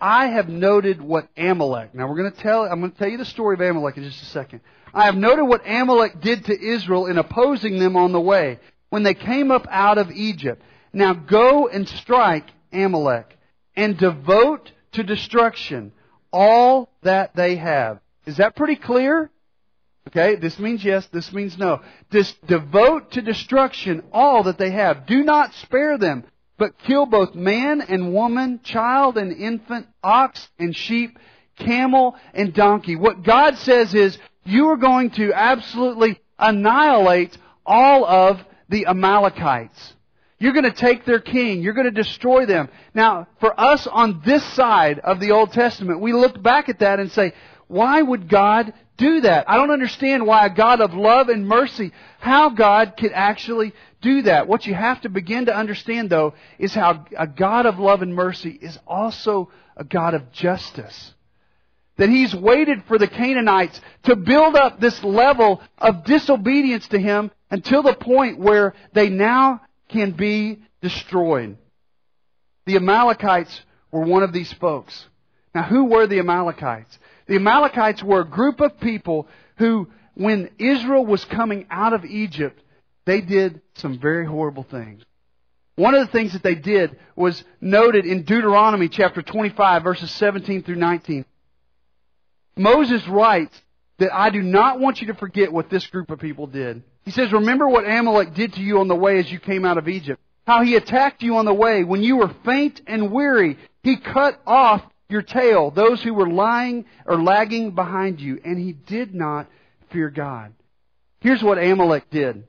[0.00, 1.94] I have noted what Amalek.
[1.94, 4.04] Now we're going to tell, I'm going to tell you the story of Amalek in
[4.04, 4.60] just a second.
[4.94, 9.02] I have noted what Amalek did to Israel in opposing them on the way when
[9.02, 10.62] they came up out of Egypt.
[10.92, 13.36] Now go and strike Amalek
[13.76, 15.92] and devote to destruction
[16.32, 18.00] all that they have.
[18.26, 19.30] Is that pretty clear?
[20.08, 21.82] Okay, this means yes, this means no.
[22.10, 25.06] Just devote to destruction all that they have.
[25.06, 26.24] Do not spare them,
[26.56, 31.18] but kill both man and woman, child and infant, ox and sheep,
[31.56, 32.96] camel and donkey.
[32.96, 37.36] What God says is, you are going to absolutely annihilate
[37.66, 39.94] all of the Amalekites.
[40.38, 41.62] You're going to take their king.
[41.62, 42.68] You're going to destroy them.
[42.94, 47.00] Now, for us on this side of the Old Testament, we look back at that
[47.00, 47.32] and say,
[47.66, 49.48] why would God do that?
[49.48, 54.22] I don't understand why a God of love and mercy, how God could actually do
[54.22, 54.48] that.
[54.48, 58.14] What you have to begin to understand, though, is how a God of love and
[58.14, 61.14] mercy is also a God of justice.
[61.96, 67.30] That He's waited for the Canaanites to build up this level of disobedience to Him
[67.50, 71.56] until the point where they now can be destroyed.
[72.66, 75.06] The Amalekites were one of these folks.
[75.54, 76.98] Now, who were the Amalekites?
[77.26, 82.60] The Amalekites were a group of people who, when Israel was coming out of Egypt,
[83.06, 85.02] they did some very horrible things.
[85.76, 90.64] One of the things that they did was noted in Deuteronomy chapter 25 verses 17
[90.64, 91.24] through 19.
[92.56, 93.58] Moses writes
[93.98, 96.82] that I do not want you to forget what this group of people did.
[97.08, 99.78] He says, Remember what Amalek did to you on the way as you came out
[99.78, 100.20] of Egypt.
[100.46, 101.82] How he attacked you on the way.
[101.82, 106.84] When you were faint and weary, he cut off your tail, those who were lying
[107.06, 109.46] or lagging behind you, and he did not
[109.90, 110.52] fear God.
[111.20, 112.44] Here's what Amalek did.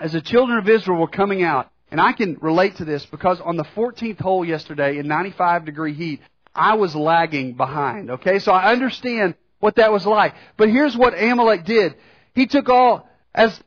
[0.00, 3.40] As the children of Israel were coming out, and I can relate to this because
[3.40, 6.22] on the 14th hole yesterday in 95 degree heat,
[6.52, 8.10] I was lagging behind.
[8.10, 10.34] Okay, so I understand what that was like.
[10.56, 11.94] But here's what Amalek did.
[12.34, 13.62] He took all, as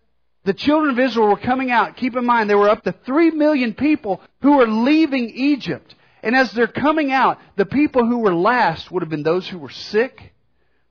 [0.50, 1.96] the children of Israel were coming out.
[1.96, 5.94] Keep in mind, there were up to three million people who were leaving Egypt.
[6.24, 9.60] And as they're coming out, the people who were last would have been those who
[9.60, 10.34] were sick,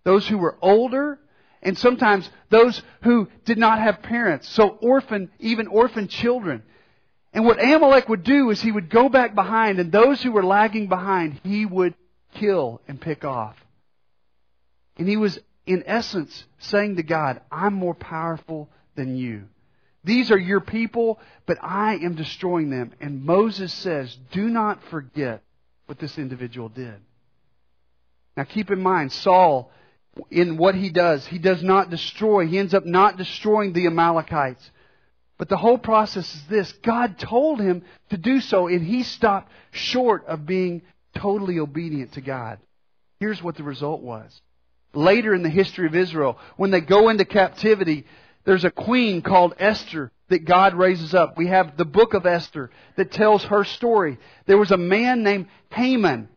[0.05, 1.19] those who were older,
[1.61, 4.49] and sometimes those who did not have parents.
[4.49, 6.63] So orphan, even orphan children.
[7.33, 10.45] And what Amalek would do is he would go back behind, and those who were
[10.45, 11.97] lagging behind, he would
[12.35, 13.57] kill and pick off.
[14.97, 19.45] And he was, in essence, saying to God, I'm more powerful than you.
[20.05, 22.93] These are your people, but I am destroying them.
[23.01, 25.43] And Moses says, do not forget
[25.87, 26.97] what this individual did.
[28.37, 29.71] Now keep in mind, Saul,
[30.31, 32.47] in what he does, he does not destroy.
[32.47, 34.71] He ends up not destroying the Amalekites.
[35.39, 36.73] But the whole process is this.
[36.83, 40.83] God told him to do so, and he stopped short of being
[41.15, 42.59] totally obedient to God.
[43.21, 44.41] Here's what the result was.
[44.95, 48.07] Later in the history of Israel, when they go into captivity,
[48.49, 51.37] there's a queen called Esther that God raises up.
[51.37, 54.17] We have the book of Esther that tells her story.
[54.47, 56.31] There was a man named Haman.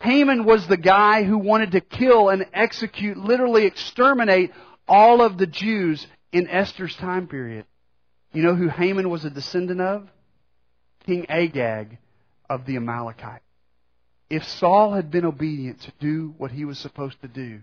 [0.00, 4.50] Haman was the guy who wanted to kill and execute, literally exterminate
[4.88, 7.66] all of the Jews in Esther's time period.
[8.32, 10.08] You know who Haman was a descendant of?
[11.04, 11.98] King Agag
[12.48, 13.44] of the Amalekites.
[14.30, 17.60] If Saul had been obedient to do what he was supposed to do,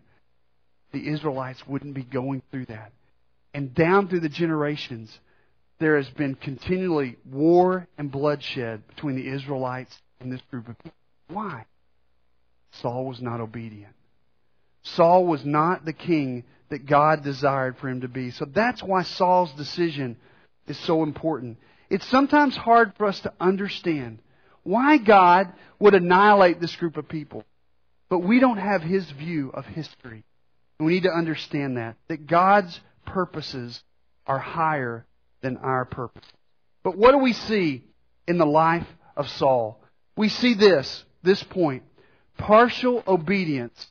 [0.92, 2.92] the Israelites wouldn't be going through that.
[3.56, 5.18] And down through the generations,
[5.80, 10.92] there has been continually war and bloodshed between the Israelites and this group of people.
[11.30, 11.66] Why?
[12.82, 13.94] Saul was not obedient.
[14.84, 18.32] Saul was not the king that God desired for him to be.
[18.32, 20.18] So that's why Saul's decision
[20.68, 21.58] is so important.
[21.90, 24.20] It's sometimes hard for us to understand
[24.64, 27.46] why God would annihilate this group of people.
[28.10, 30.26] But we don't have his view of history.
[30.78, 31.96] We need to understand that.
[32.10, 33.82] That God's purposes
[34.26, 35.06] are higher
[35.42, 36.26] than our purpose.
[36.84, 37.84] But what do we see
[38.28, 39.80] in the life of Saul?
[40.18, 41.84] We see this, this point.
[42.38, 43.88] Partial obedience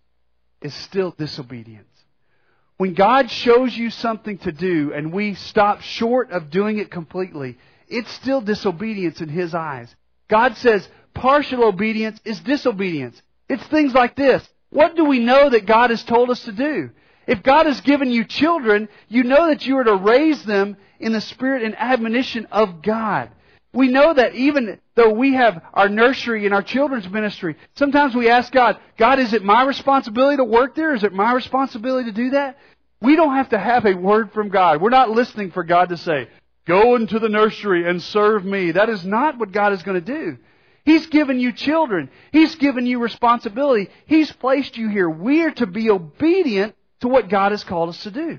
[0.60, 1.88] is still disobedience.
[2.76, 7.56] When God shows you something to do and we stop short of doing it completely,
[7.88, 9.94] it's still disobedience in His eyes.
[10.28, 13.20] God says partial obedience is disobedience.
[13.48, 14.46] It's things like this.
[14.70, 16.90] What do we know that God has told us to do?
[17.26, 21.12] If God has given you children, you know that you are to raise them in
[21.12, 23.30] the spirit and admonition of God.
[23.72, 28.28] We know that even though we have our nursery and our children's ministry, sometimes we
[28.28, 30.94] ask God, God, is it my responsibility to work there?
[30.94, 32.56] Is it my responsibility to do that?
[33.00, 34.80] We don't have to have a word from God.
[34.80, 36.28] We're not listening for God to say,
[36.66, 38.70] go into the nursery and serve me.
[38.70, 40.38] That is not what God is going to do.
[40.84, 42.10] He's given you children.
[42.30, 43.90] He's given you responsibility.
[44.06, 45.08] He's placed you here.
[45.10, 48.38] We are to be obedient to what God has called us to do.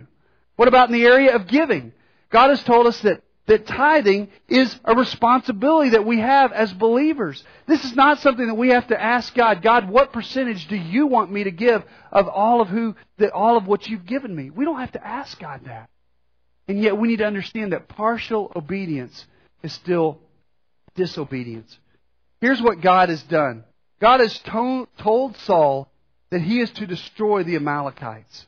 [0.55, 1.93] What about in the area of giving?
[2.31, 7.43] God has told us that that tithing is a responsibility that we have as believers.
[7.67, 11.05] This is not something that we have to ask God, God, what percentage do you
[11.05, 14.49] want me to give of all of who, that all of what you've given me?
[14.49, 15.91] We don't have to ask God that.
[16.67, 19.27] And yet we need to understand that partial obedience
[19.61, 20.17] is still
[20.95, 21.77] disobedience.
[22.41, 23.63] Here's what God has done.
[24.01, 25.87] God has told, told Saul
[26.31, 28.47] that he is to destroy the Amalekites.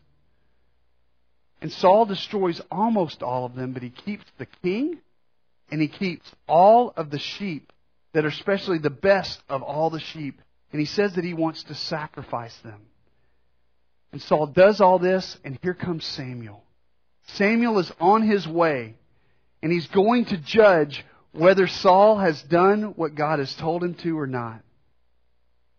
[1.62, 5.00] And Saul destroys almost all of them, but he keeps the king
[5.70, 7.74] and he keeps all of the sheep
[8.14, 10.42] that are especially the best of all the sheep.
[10.72, 12.82] And he says that he wants to sacrifice them.
[14.12, 16.64] And Saul does all this, and here comes Samuel.
[17.34, 18.96] Samuel is on his way,
[19.62, 24.18] and he's going to judge whether Saul has done what God has told him to
[24.18, 24.62] or not.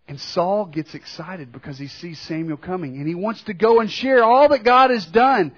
[0.08, 3.90] And Saul gets excited because he sees Samuel coming, and he wants to go and
[3.90, 5.52] share all that God has done.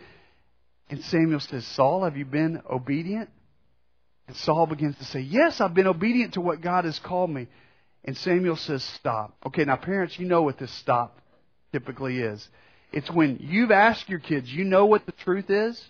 [0.90, 3.30] And Samuel says, Saul, have you been obedient?
[4.26, 7.46] And Saul begins to say, Yes, I've been obedient to what God has called me.
[8.04, 9.36] And Samuel says, Stop.
[9.46, 11.20] Okay, now parents, you know what this stop
[11.72, 12.46] typically is.
[12.92, 15.80] It's when you've asked your kids, you know what the truth is,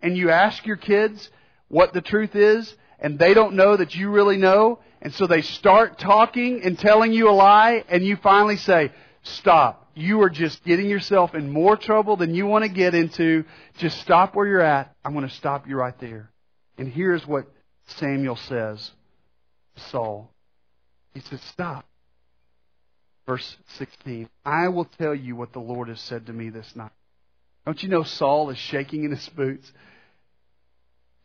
[0.00, 1.28] and you ask your kids
[1.68, 5.42] what the truth is, and they don't know that you really know, and so they
[5.42, 10.64] start talking and telling you a lie, and you finally say, Stop you are just
[10.64, 13.44] getting yourself in more trouble than you want to get into.
[13.78, 14.94] Just stop where you're at.
[15.04, 16.30] I'm going to stop you right there.
[16.78, 17.46] And here's what
[17.86, 18.92] Samuel says
[19.74, 20.30] to Saul.
[21.14, 21.84] He says, Stop.
[23.26, 24.28] Verse 16.
[24.44, 26.92] I will tell you what the Lord has said to me this night.
[27.66, 29.70] Don't you know Saul is shaking in his boots?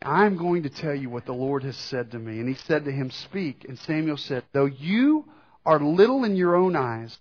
[0.05, 2.39] I'm going to tell you what the Lord has said to me.
[2.39, 3.65] And he said to him, Speak.
[3.67, 5.25] And Samuel said, Though you
[5.65, 7.17] are little in your own eyes,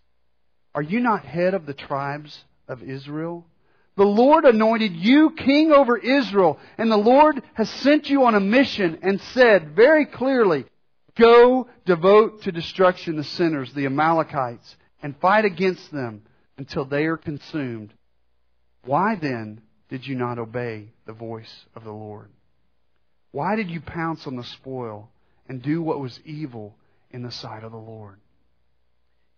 [0.74, 3.46] are you not head of the tribes of Israel?
[3.96, 8.40] The Lord anointed you king over Israel, and the Lord has sent you on a
[8.40, 10.64] mission and said very clearly,
[11.14, 16.22] Go devote to destruction the sinners, the Amalekites, and fight against them
[16.56, 17.92] until they are consumed.
[18.84, 22.30] Why then did you not obey the voice of the Lord?
[23.32, 25.08] Why did you pounce on the spoil
[25.48, 26.74] and do what was evil
[27.10, 28.18] in the sight of the Lord?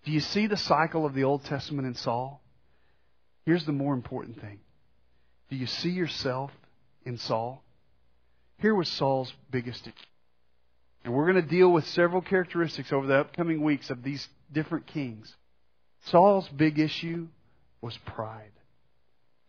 [0.04, 2.42] Do you see the cycle of the Old Testament in Saul?
[3.46, 4.60] Here's the more important thing.
[5.48, 6.50] Do you see yourself
[7.04, 7.62] in Saul?
[8.58, 9.94] Here was Saul's biggest issue.
[11.04, 14.86] And we're going to deal with several characteristics over the upcoming weeks of these different
[14.86, 15.34] kings.
[16.06, 17.28] Saul's big issue
[17.80, 18.52] was pride.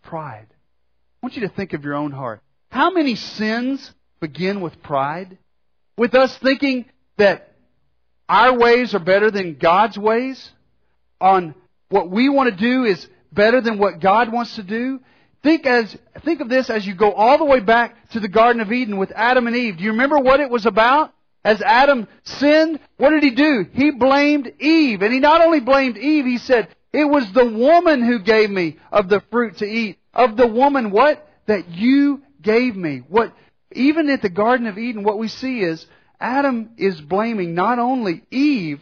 [0.04, 0.48] Pride.
[0.52, 2.42] I want you to think of your own heart.
[2.70, 5.38] How many sins begin with pride?
[5.98, 6.86] With us thinking
[7.18, 7.54] that
[8.28, 10.52] our ways are better than God's ways,
[11.22, 11.56] on
[11.90, 15.00] what we want to do is better than what God wants to do,
[15.44, 18.62] think as think of this as you go all the way back to the Garden
[18.62, 19.78] of Eden with Adam and Eve.
[19.78, 21.14] Do you remember what it was about?
[21.44, 23.68] As Adam sinned, what did he do?
[23.72, 25.04] He blamed Eve.
[25.04, 28.78] And he not only blamed Eve, he said, It was the woman who gave me
[28.92, 30.00] of the fruit to eat.
[30.12, 31.30] Of the woman what?
[31.46, 33.04] That you gave me.
[33.08, 33.32] What
[33.72, 35.86] even at the Garden of Eden, what we see is
[36.20, 38.82] Adam is blaming not only Eve,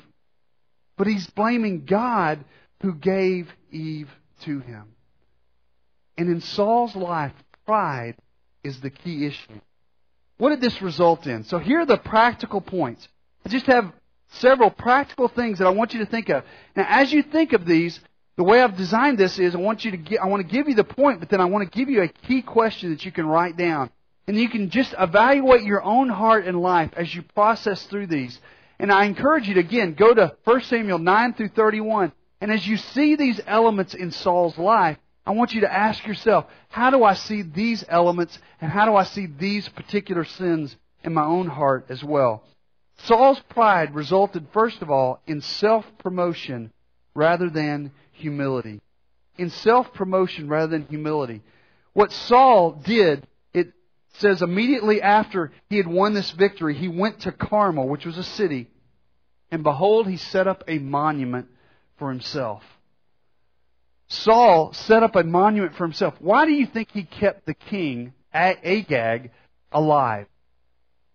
[0.97, 2.43] but he's blaming God
[2.81, 4.09] who gave Eve
[4.41, 4.93] to him.
[6.17, 7.33] And in Saul's life,
[7.65, 8.15] pride
[8.63, 9.59] is the key issue.
[10.37, 11.43] What did this result in?
[11.45, 13.07] So here are the practical points.
[13.45, 13.91] I just have
[14.33, 16.43] several practical things that I want you to think of.
[16.75, 17.99] Now, as you think of these,
[18.35, 20.67] the way I've designed this is I want you to get, I want to give
[20.67, 23.11] you the point, but then I want to give you a key question that you
[23.11, 23.91] can write down.
[24.27, 28.39] And you can just evaluate your own heart and life as you process through these.
[28.79, 32.11] And I encourage you to again go to 1 Samuel 9 through 31.
[32.41, 36.45] And as you see these elements in Saul's life, I want you to ask yourself,
[36.69, 41.13] how do I see these elements and how do I see these particular sins in
[41.13, 42.43] my own heart as well?
[43.05, 46.71] Saul's pride resulted, first of all, in self promotion
[47.15, 48.81] rather than humility.
[49.37, 51.41] In self promotion rather than humility.
[51.93, 53.27] What Saul did,
[54.13, 58.23] says immediately after he had won this victory, he went to Carmel, which was a
[58.23, 58.69] city,
[59.51, 61.47] and behold, he set up a monument
[61.97, 62.63] for himself.
[64.07, 66.13] Saul set up a monument for himself.
[66.19, 69.31] Why do you think he kept the king, Agag,
[69.71, 70.27] alive?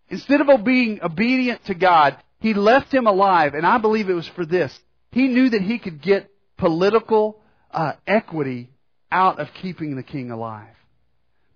[0.09, 4.29] Instead of being obedient to God, he left him alive, and I believe it was
[4.29, 4.77] for this.
[5.13, 7.41] He knew that he could get political
[7.71, 8.71] uh, equity
[9.11, 10.75] out of keeping the king alive.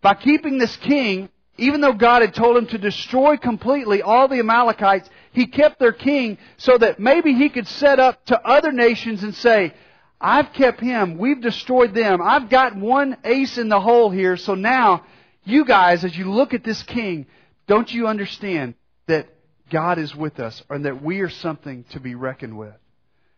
[0.03, 4.41] By keeping this king, even though God had told him to destroy completely all the
[4.41, 9.23] Amalekites, he kept their king so that maybe he could set up to other nations
[9.23, 9.73] and say,
[10.21, 11.19] I've kept him.
[11.19, 12.21] We've destroyed them.
[12.21, 14.37] I've got one ace in the hole here.
[14.37, 15.05] So now,
[15.45, 17.27] you guys, as you look at this king,
[17.69, 18.75] don't you understand
[19.07, 19.29] that
[19.71, 22.75] God is with us and that we are something to be reckoned with?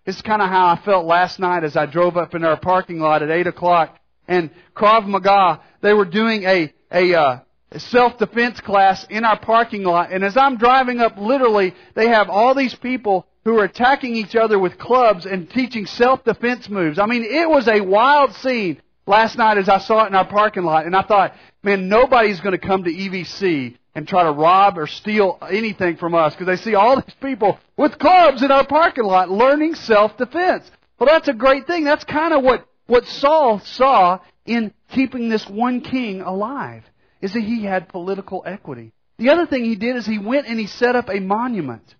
[0.06, 3.00] It's kind of how I felt last night as I drove up in our parking
[3.00, 3.98] lot at 8 o'clock
[4.28, 7.40] and Krav Maga, they were doing a, a, uh,
[7.76, 10.12] self-defense class in our parking lot.
[10.12, 14.36] And as I'm driving up, literally, they have all these people who are attacking each
[14.36, 16.98] other with clubs and teaching self-defense moves.
[16.98, 20.26] I mean, it was a wild scene last night as I saw it in our
[20.26, 20.86] parking lot.
[20.86, 24.86] And I thought, man, nobody's going to come to EVC and try to rob or
[24.86, 29.04] steal anything from us because they see all these people with clubs in our parking
[29.04, 30.70] lot learning self-defense.
[30.98, 31.84] Well, that's a great thing.
[31.84, 36.84] That's kind of what, what Saul saw in keeping this one king alive,
[37.20, 38.92] is that he had political equity.
[39.18, 41.94] The other thing he did is he went and he set up a monument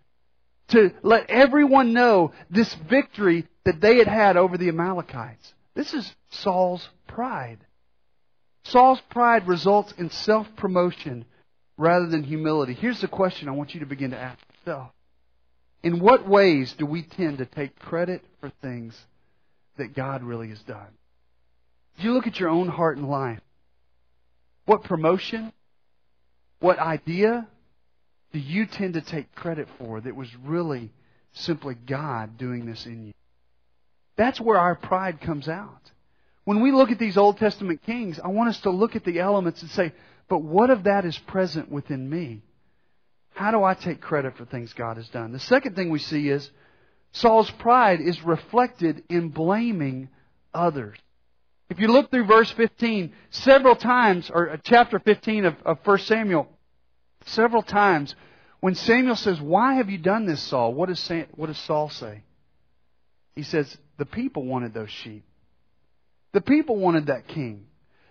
[0.69, 5.55] to let everyone know this victory that they had had over the Amalekites.
[5.75, 7.59] This is Saul's pride.
[8.65, 11.25] Saul's pride results in self-promotion
[11.77, 12.75] rather than humility.
[12.75, 14.91] Here's the question I want you to begin to ask yourself.
[15.83, 18.99] In what ways do we tend to take credit for things
[19.77, 20.89] that God really has done?
[21.99, 23.41] If you look at your own heart and life,
[24.67, 25.53] what promotion,
[26.61, 27.47] what idea
[28.33, 30.91] do you tend to take credit for that was really
[31.35, 33.13] simply God doing this in you?
[34.17, 35.91] That's where our pride comes out.
[36.45, 39.21] When we look at these Old Testament kings, I want us to look at the
[39.21, 39.93] elements and say,
[40.29, 42.43] but what of that is present within me?
[43.35, 45.33] How do I take credit for things God has done?
[45.33, 46.49] The second thing we see is
[47.15, 50.09] Saul's pride is reflected in blaming
[50.53, 50.99] others.
[51.71, 55.99] If you look through verse 15, several times, or uh, chapter 15 of, of 1
[56.01, 56.49] Samuel,
[57.27, 58.15] several times,
[58.59, 60.75] when Samuel says, Why have you done this, Saul?
[60.75, 62.23] What does, Sam, what does Saul say?
[63.37, 65.25] He says, The people wanted those sheep.
[66.33, 67.67] The people wanted that king.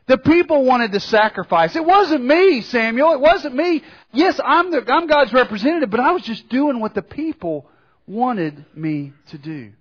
[0.08, 1.76] The people wanted the sacrifice.
[1.76, 3.14] It wasn't me, Samuel.
[3.14, 3.84] It wasn't me.
[4.14, 7.70] Yes, I'm, the, I'm God's representative, but I was just doing what the people
[8.08, 9.74] wanted me to do.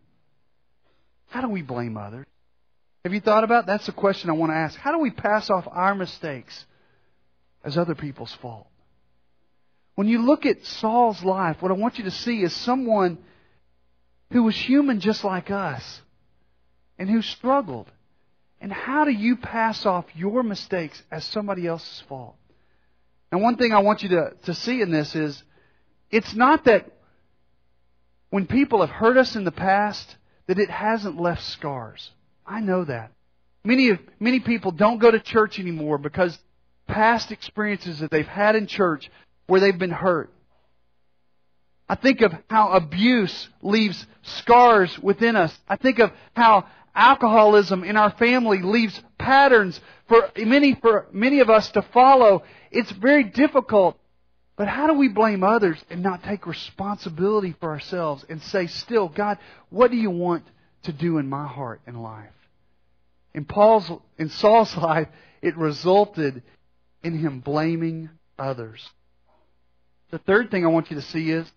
[1.29, 2.27] How do we blame others?
[3.05, 3.67] Have you thought about?
[3.67, 4.79] That's the question I want to ask.
[4.79, 6.67] How do we pass off our mistakes
[7.65, 8.67] as other people's fault?
[9.95, 13.19] When you look at Saul's life, what I want you to see is someone
[14.31, 16.01] who was human just like us
[16.99, 17.91] and who struggled
[18.61, 22.37] and how do you pass off your mistakes as somebody else's fault?
[23.33, 25.43] And one thing I want you to, to see in this is
[26.11, 26.87] it's not that
[28.33, 30.17] when people have hurt us in the past,
[30.47, 32.11] that it hasn't left scars.
[32.47, 33.13] I know that.
[33.63, 36.39] Many, of, many people don't go to church anymore because
[36.89, 39.11] past experiences that they've had in church
[39.49, 40.33] where they've been hurt.
[41.91, 45.55] I think of how abuse leaves scars within us.
[45.69, 46.65] I think of how
[46.95, 49.79] alcoholism in our family leaves patterns
[50.09, 52.45] for many, for many of us to follow.
[52.71, 53.99] It's very difficult.
[54.57, 59.09] But how do we blame others and not take responsibility for ourselves and say, still,
[59.09, 59.39] God,
[59.71, 60.45] what do you want
[60.85, 62.29] to do in my heart and life?
[63.35, 65.09] In Paul's, in Saul's life,
[65.41, 66.43] it resulted
[67.03, 68.89] in him blaming others.
[70.11, 71.51] The third thing I want you to see is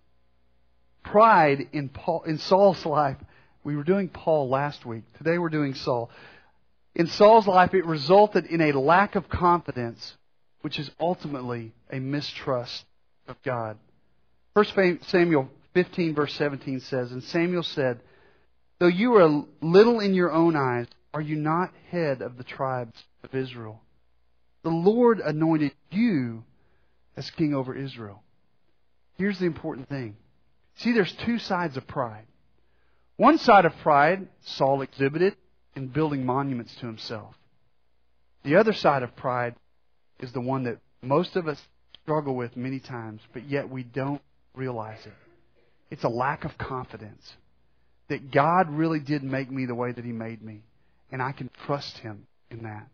[1.04, 3.18] pride in Paul in Saul's life.
[3.62, 5.04] We were doing Paul last week.
[5.18, 6.10] Today we're doing Saul.
[6.94, 10.16] In Saul's life, it resulted in a lack of confidence,
[10.62, 12.84] which is ultimately a mistrust
[13.28, 13.78] of God.
[14.54, 18.00] First Samuel 15 verse 17 says, And Samuel said,
[18.78, 23.02] Though you are little in your own eyes, are you not head of the tribes
[23.22, 23.80] of Israel?
[24.62, 26.44] The Lord anointed you
[27.16, 28.22] as king over Israel.
[29.16, 30.16] Here's the important thing.
[30.76, 32.26] See, there's two sides of pride.
[33.16, 35.36] One side of pride, Saul exhibited
[35.74, 37.34] in building monuments to himself.
[38.44, 39.54] The other side of pride
[40.20, 41.60] is the one that most of us
[42.06, 44.22] struggle with many times, but yet we don't
[44.54, 45.12] realize it.
[45.90, 47.34] It's a lack of confidence
[48.08, 50.62] that God really did make me the way that He made me,
[51.10, 52.86] and I can trust Him in that.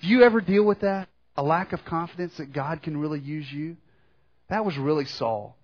[0.00, 1.10] Do you ever deal with that?
[1.36, 3.76] A lack of confidence that God can really use you?
[4.48, 5.54] That was really Saul.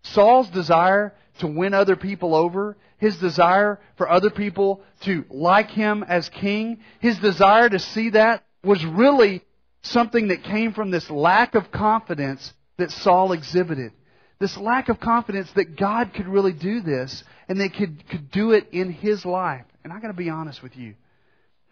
[0.00, 6.02] Saul's desire to win other people over, his desire for other people to like him
[6.08, 9.42] as king, his desire to see that was really
[9.84, 13.92] something that came from this lack of confidence that Saul exhibited.
[14.40, 18.52] This lack of confidence that God could really do this and they could, could do
[18.52, 19.64] it in his life.
[19.84, 20.94] And I gotta be honest with you.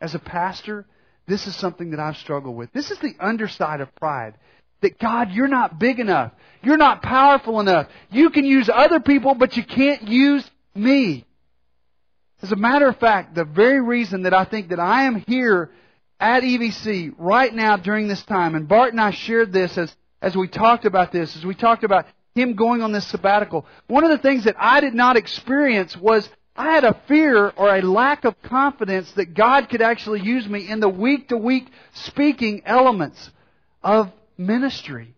[0.01, 0.87] As a pastor,
[1.27, 2.73] this is something that I've struggled with.
[2.73, 4.35] This is the underside of pride.
[4.81, 6.33] That God, you're not big enough.
[6.63, 7.89] You're not powerful enough.
[8.11, 11.25] You can use other people, but you can't use me.
[12.43, 15.71] As a matter of fact, the very reason that I think that I am here
[16.23, 20.37] at EVC right now during this time, and Bart and I shared this as, as
[20.37, 22.07] we talked about this, as we talked about
[22.37, 23.67] him going on this sabbatical.
[23.89, 27.75] One of the things that I did not experience was I had a fear or
[27.75, 31.67] a lack of confidence that God could actually use me in the week to week
[31.93, 33.31] speaking elements
[33.83, 35.15] of ministry.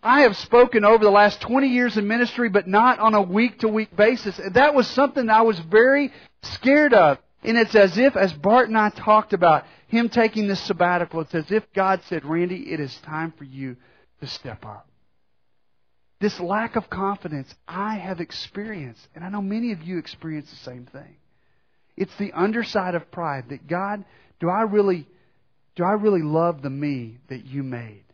[0.00, 3.58] I have spoken over the last 20 years in ministry, but not on a week
[3.60, 4.40] to week basis.
[4.52, 7.18] That was something I was very scared of.
[7.42, 11.34] And it's as if, as Bart and I talked about him taking this sabbatical, it's
[11.34, 13.76] as if God said, Randy, it is time for you
[14.20, 14.88] to step up.
[16.20, 20.56] This lack of confidence I have experienced, and I know many of you experience the
[20.56, 21.16] same thing.
[21.96, 24.04] It's the underside of pride that God,
[24.40, 25.06] do I really,
[25.74, 28.04] do I really love the me that you made?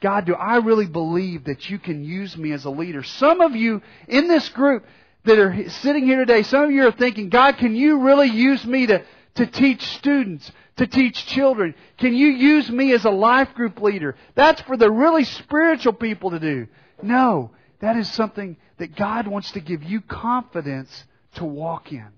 [0.00, 3.02] God, do I really believe that you can use me as a leader?
[3.02, 4.84] Some of you in this group
[5.24, 8.64] that are sitting here today, some of you are thinking, God, can you really use
[8.64, 9.04] me to,
[9.36, 11.74] to teach students, to teach children?
[11.98, 14.16] Can you use me as a life group leader?
[14.34, 16.68] That's for the really spiritual people to do.
[17.02, 17.50] No,
[17.80, 21.04] that is something that God wants to give you confidence
[21.34, 22.08] to walk in.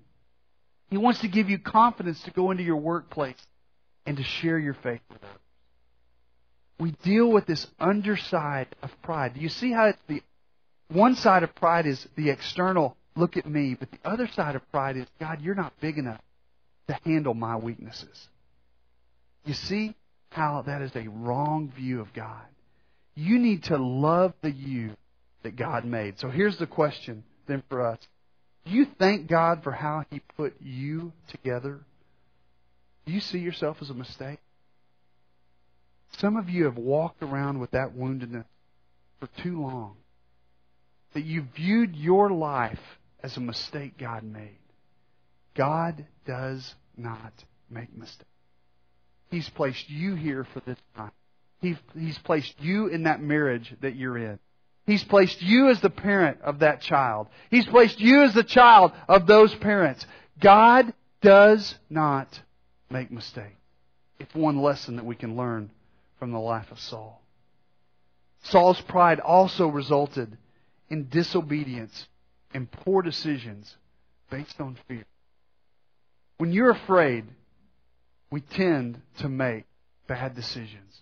[0.89, 3.35] He wants to give you confidence to go into your workplace
[4.05, 5.41] and to share your faith with others.
[6.79, 9.33] We deal with this underside of pride.
[9.33, 10.21] Do you see how it's the
[10.89, 14.71] one side of pride is the external, look at me, but the other side of
[14.71, 16.21] pride is, God, you're not big enough
[16.87, 18.29] to handle my weaknesses.
[19.45, 19.95] You see
[20.29, 22.43] how that is a wrong view of God.
[23.15, 24.91] You need to love the you
[25.43, 26.19] that God made.
[26.19, 27.99] So here's the question then for us.
[28.65, 31.79] Do you thank God for how He put you together?
[33.05, 34.39] Do you see yourself as a mistake?
[36.17, 38.45] Some of you have walked around with that woundedness
[39.19, 39.95] for too long.
[41.13, 42.79] That you viewed your life
[43.23, 44.57] as a mistake God made.
[45.55, 47.33] God does not
[47.69, 48.25] make mistakes.
[49.29, 51.11] He's placed you here for this time.
[51.61, 54.39] He, he's placed you in that marriage that you're in.
[54.85, 57.27] He's placed you as the parent of that child.
[57.49, 60.05] He's placed you as the child of those parents.
[60.39, 62.39] God does not
[62.89, 63.55] make mistakes.
[64.19, 65.71] It's one lesson that we can learn
[66.19, 67.21] from the life of Saul.
[68.43, 70.37] Saul's pride also resulted
[70.89, 72.07] in disobedience
[72.53, 73.75] and poor decisions
[74.29, 75.05] based on fear.
[76.37, 77.25] When you're afraid,
[78.35, 79.63] we tend to make
[80.07, 81.01] bad decisions.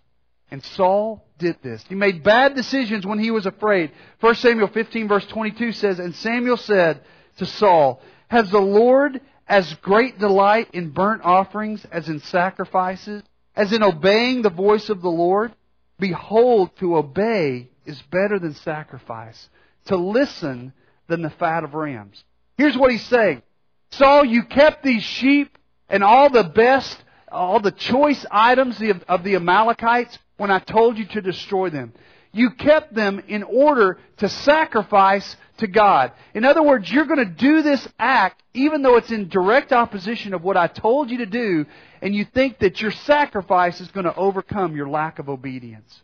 [0.51, 1.83] And Saul did this.
[1.89, 3.89] He made bad decisions when he was afraid.
[4.19, 7.01] 1 Samuel 15 verse 22 says, And Samuel said
[7.37, 13.23] to Saul, Has the Lord as great delight in burnt offerings as in sacrifices,
[13.55, 15.55] as in obeying the voice of the Lord?
[15.97, 19.49] Behold, to obey is better than sacrifice,
[19.85, 20.71] to listen
[21.07, 22.23] than the fat of rams.
[22.59, 23.41] Here's what he's saying.
[23.89, 25.57] Saul, you kept these sheep
[25.89, 27.03] and all the best,
[27.33, 31.93] all the choice items of the Amalekites when I told you to destroy them.
[32.31, 36.13] You kept them in order to sacrifice to God.
[36.33, 40.33] In other words, you're going to do this act even though it's in direct opposition
[40.33, 41.65] of what I told you to do,
[42.01, 46.01] and you think that your sacrifice is going to overcome your lack of obedience.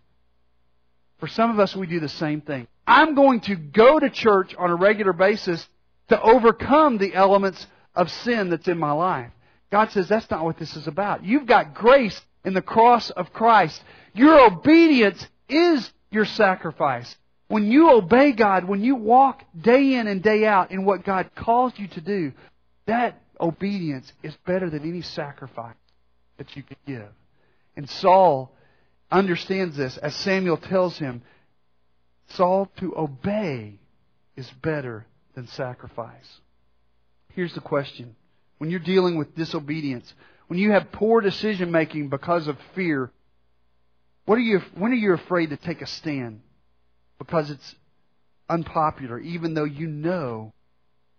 [1.19, 2.67] For some of us, we do the same thing.
[2.87, 5.67] I'm going to go to church on a regular basis
[6.07, 9.31] to overcome the elements of sin that's in my life.
[9.71, 11.23] God says that's not what this is about.
[11.23, 13.81] You've got grace in the cross of Christ.
[14.13, 17.15] Your obedience is your sacrifice.
[17.47, 21.31] When you obey God, when you walk day in and day out in what God
[21.35, 22.31] calls you to do,
[22.85, 25.75] that obedience is better than any sacrifice
[26.37, 27.09] that you could give.
[27.75, 28.51] And Saul
[29.11, 31.21] understands this as Samuel tells him,
[32.29, 33.79] Saul, to obey
[34.35, 36.39] is better than sacrifice.
[37.33, 38.15] Here's the question.
[38.59, 40.13] When you're dealing with disobedience,
[40.47, 43.11] when you have poor decision making because of fear,
[44.25, 46.41] what are you, when are you afraid to take a stand?
[47.17, 47.75] Because it's
[48.47, 50.53] unpopular, even though you know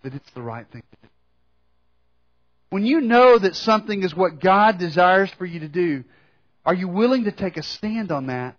[0.02, 1.08] that it's the right thing to do.
[2.70, 6.04] When you know that something is what God desires for you to do,
[6.64, 8.56] are you willing to take a stand on that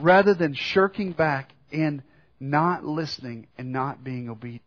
[0.00, 2.02] rather than shirking back and
[2.40, 4.64] not listening and not being obedient?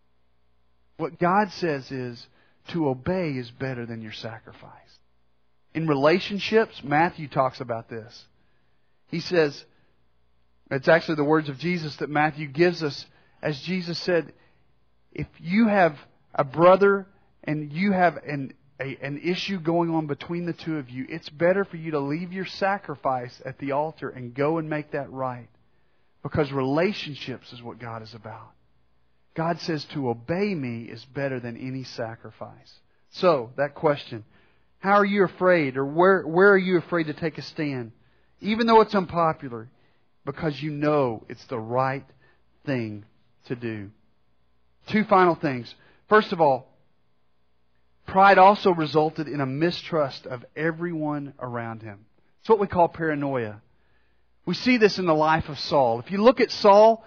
[0.97, 2.25] What God says is
[2.69, 4.71] to obey is better than your sacrifice.
[5.73, 8.25] In relationships, Matthew talks about this.
[9.07, 9.65] He says,
[10.71, 13.05] it's actually the words of Jesus that Matthew gives us
[13.45, 14.33] as Jesus said,
[15.11, 15.95] if you have
[16.33, 17.05] a brother
[17.43, 21.29] and you have an, a, an issue going on between the two of you, it's
[21.29, 25.11] better for you to leave your sacrifice at the altar and go and make that
[25.11, 25.47] right.
[26.23, 28.54] Because relationships is what God is about.
[29.35, 32.79] God says to obey me is better than any sacrifice.
[33.11, 34.23] So, that question.
[34.79, 37.91] How are you afraid or where, where are you afraid to take a stand?
[38.41, 39.69] Even though it's unpopular,
[40.25, 42.05] because you know it's the right
[42.65, 43.05] thing
[43.47, 43.91] to do.
[44.87, 45.73] Two final things.
[46.07, 46.71] First of all,
[48.05, 52.05] pride also resulted in a mistrust of everyone around him.
[52.41, 53.61] It's what we call paranoia.
[54.45, 55.99] We see this in the life of Saul.
[55.99, 57.03] If you look at Saul,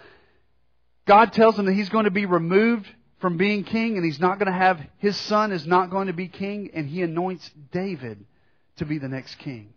[1.09, 2.87] God tells him that he's going to be removed
[3.19, 6.13] from being king and he's not going to have, his son is not going to
[6.13, 8.27] be king and he anoints David
[8.77, 9.73] to be the next king.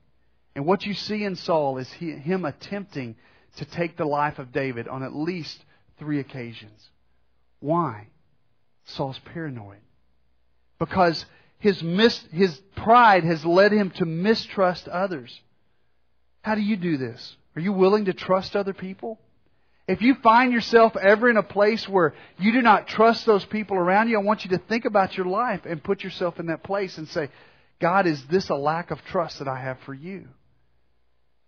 [0.55, 3.15] And what you see in Saul is he, him attempting
[3.55, 5.63] to take the life of David on at least
[5.97, 6.89] three occasions.
[7.61, 8.07] Why?
[8.83, 9.79] Saul's paranoid.
[10.79, 11.25] Because
[11.59, 15.39] his, mis, his pride has led him to mistrust others.
[16.41, 17.37] How do you do this?
[17.55, 19.17] Are you willing to trust other people?
[19.87, 23.77] If you find yourself ever in a place where you do not trust those people
[23.77, 26.63] around you, I want you to think about your life and put yourself in that
[26.63, 27.29] place and say,
[27.79, 30.27] God, is this a lack of trust that I have for you?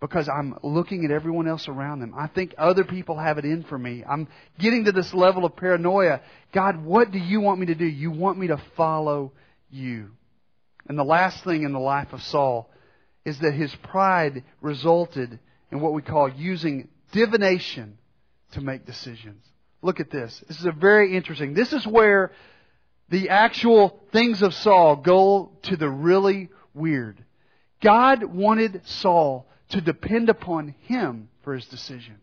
[0.02, 2.14] Because I'm looking at everyone else around them.
[2.18, 4.04] I think other people have it in for me.
[4.08, 4.28] I'm
[4.60, 6.20] getting to this level of paranoia.
[6.52, 7.86] God, what do you want me to do?
[7.86, 9.32] You want me to follow
[9.70, 10.10] you.
[10.90, 12.70] And the last thing in the life of Saul
[13.24, 15.40] is that his pride resulted
[15.72, 17.98] in what we call using divination
[18.54, 19.44] to make decisions.
[19.82, 20.44] Look at this.
[20.48, 21.54] This is a very interesting.
[21.54, 22.32] This is where
[23.10, 27.24] the actual things of Saul go to the really weird.
[27.82, 32.20] God wanted Saul to depend upon him for his decisions.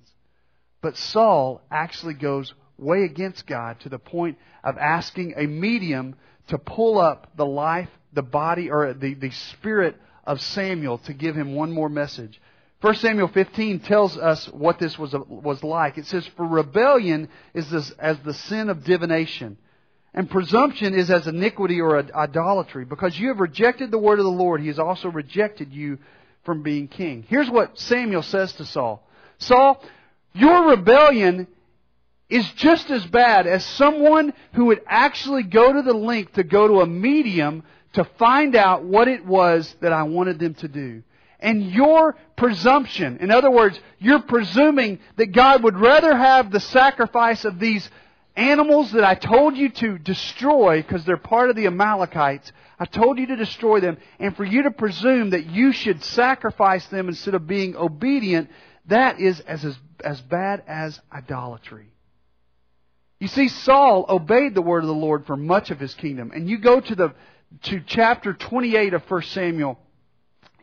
[0.81, 6.17] But Saul actually goes way against God to the point of asking a medium
[6.49, 11.37] to pull up the life, the body, or the, the spirit of Samuel to give
[11.37, 12.41] him one more message.
[12.81, 15.99] 1 Samuel 15 tells us what this was, was like.
[15.99, 19.59] It says, For rebellion is this, as the sin of divination,
[20.15, 22.85] and presumption is as iniquity or idolatry.
[22.85, 25.99] Because you have rejected the word of the Lord, he has also rejected you
[26.45, 27.25] from being king.
[27.29, 29.07] Here's what Samuel says to Saul
[29.39, 29.83] Saul,
[30.33, 31.47] your rebellion
[32.29, 36.69] is just as bad as someone who would actually go to the length to go
[36.69, 37.63] to a medium
[37.93, 41.03] to find out what it was that I wanted them to do.
[41.41, 47.45] And your presumption, in other words, you're presuming that God would rather have the sacrifice
[47.45, 47.87] of these
[48.35, 52.51] animals that I told you to destroy because they're part of the Amalekites.
[52.79, 56.87] I told you to destroy them, and for you to presume that you should sacrifice
[56.87, 58.49] them instead of being obedient,
[58.87, 61.93] that is as, as, as bad as idolatry.
[63.19, 66.33] You see, Saul obeyed the word of the Lord for much of his kingdom.
[66.35, 67.15] And you go to the
[67.65, 69.79] to chapter 28 of 1 Samuel,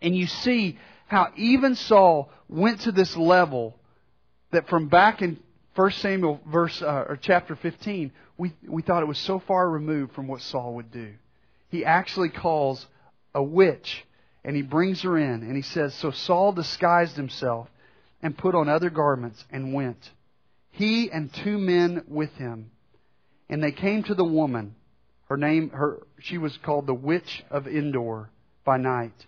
[0.01, 3.75] and you see how even Saul went to this level
[4.51, 5.39] that from back in
[5.75, 10.13] 1 Samuel verse uh, or chapter 15, we we thought it was so far removed
[10.13, 11.13] from what Saul would do.
[11.69, 12.85] He actually calls
[13.33, 14.05] a witch
[14.43, 17.69] and he brings her in and he says, "So Saul disguised himself
[18.21, 20.11] and put on other garments and went,
[20.71, 22.71] he and two men with him,
[23.49, 24.75] and they came to the woman.
[25.29, 28.29] Her name her she was called the witch of Endor
[28.65, 29.25] by night."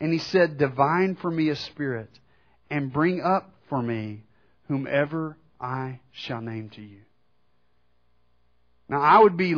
[0.00, 2.10] And he said, Divine for me a spirit,
[2.70, 4.24] and bring up for me
[4.68, 7.00] whomever I shall name to you.
[8.88, 9.54] Now I would be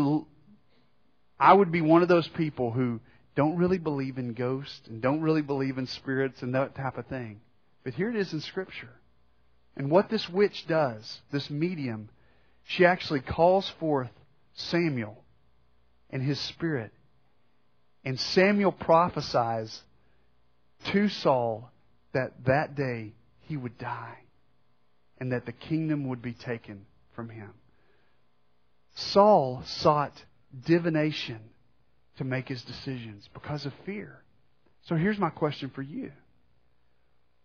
[1.40, 3.00] I would be one of those people who
[3.36, 7.06] don't really believe in ghosts and don't really believe in spirits and that type of
[7.06, 7.40] thing.
[7.84, 8.90] But here it is in Scripture.
[9.76, 12.10] And what this witch does, this medium,
[12.64, 14.10] she actually calls forth
[14.54, 15.22] Samuel
[16.10, 16.92] and his spirit.
[18.04, 19.82] And Samuel prophesies
[20.86, 21.70] to Saul
[22.12, 24.18] that that day he would die
[25.18, 27.52] and that the kingdom would be taken from him.
[28.94, 30.24] Saul sought
[30.64, 31.40] divination
[32.16, 34.22] to make his decisions because of fear.
[34.82, 36.12] So here's my question for you.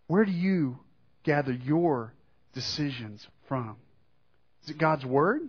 [0.06, 0.78] Where do you
[1.22, 2.12] gather your
[2.54, 3.76] decisions from?
[4.64, 5.42] Is it God's Word?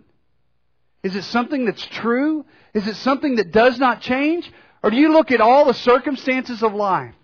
[1.02, 2.44] Is it something that's true?
[2.74, 4.50] Is it something that does not change?
[4.82, 7.14] Or do you look at all the circumstances of life?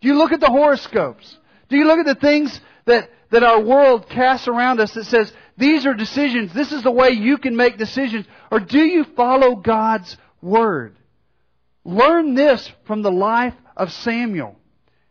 [0.00, 1.36] Do you look at the horoscopes?
[1.68, 5.32] Do you look at the things that, that our world casts around us that says,
[5.56, 8.26] these are decisions, this is the way you can make decisions?
[8.50, 10.96] Or do you follow God's Word?
[11.84, 14.56] Learn this from the life of Samuel.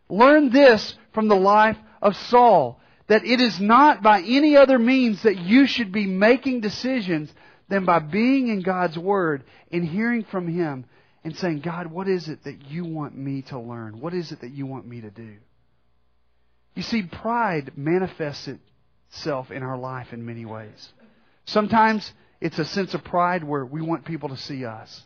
[0.08, 2.80] Learn this from the life of Saul.
[3.08, 7.32] That it is not by any other means that you should be making decisions
[7.68, 10.86] than by being in God's Word and hearing from Him
[11.28, 14.00] and saying, God, what is it that you want me to learn?
[14.00, 15.34] What is it that you want me to do?
[16.74, 18.48] You see, pride manifests
[19.10, 20.88] itself in our life in many ways.
[21.44, 22.10] Sometimes
[22.40, 25.02] it's a sense of pride where we want people to see us.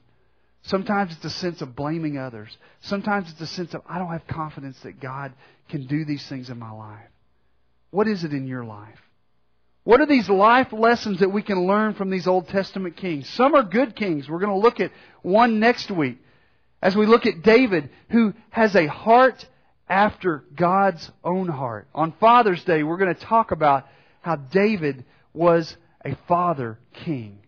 [0.62, 2.57] Sometimes it's a sense of blaming others.
[2.83, 5.33] Sometimes it's a sense of, I don't have confidence that God
[5.70, 7.09] can do these things in my life.
[7.91, 9.01] What is it in your life?
[9.85, 13.28] What are these life lessons that we can learn from these Old Testament kings?
[13.30, 14.28] Some are good kings.
[14.28, 16.18] We're going to look at one next week
[16.80, 19.45] as we look at David, who has a heart
[19.89, 21.89] after God's own heart.
[21.95, 23.87] On Father's Day, we're going to talk about
[24.20, 27.41] how David was a father king.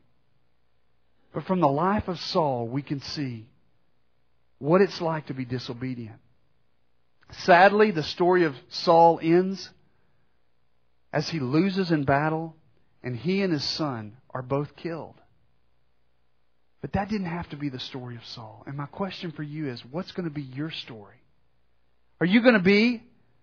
[1.32, 3.46] But from the life of Saul, we can see
[4.58, 6.18] what it's like to be disobedient.
[7.30, 9.70] Sadly, the story of Saul ends
[11.14, 12.56] as he loses in battle
[13.04, 15.14] and he and his son are both killed.
[16.80, 18.64] But that didn't have to be the story of Saul.
[18.66, 21.14] And my question for you is what's going to be your story?
[22.20, 23.00] Are you going to be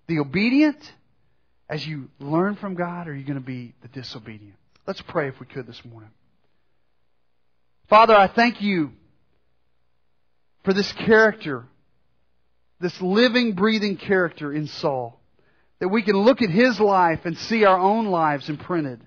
[0.07, 0.77] the obedient
[1.69, 4.57] as you learn from God, or are you going to be the disobedient?
[4.85, 6.11] Let's pray if we could this morning.
[7.87, 8.91] Father, I thank you
[10.65, 11.65] for this character,
[12.81, 15.20] this living, breathing character in Saul.
[15.81, 19.01] That we can look at his life and see our own lives imprinted.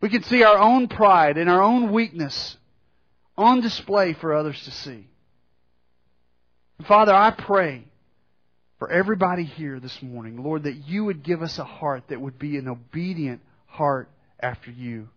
[0.00, 2.56] We can see our own pride and our own weakness
[3.36, 5.08] on display for others to see.
[6.86, 7.82] Father, I pray
[8.78, 12.38] for everybody here this morning, Lord, that you would give us a heart that would
[12.38, 14.08] be an obedient heart
[14.38, 15.08] after you.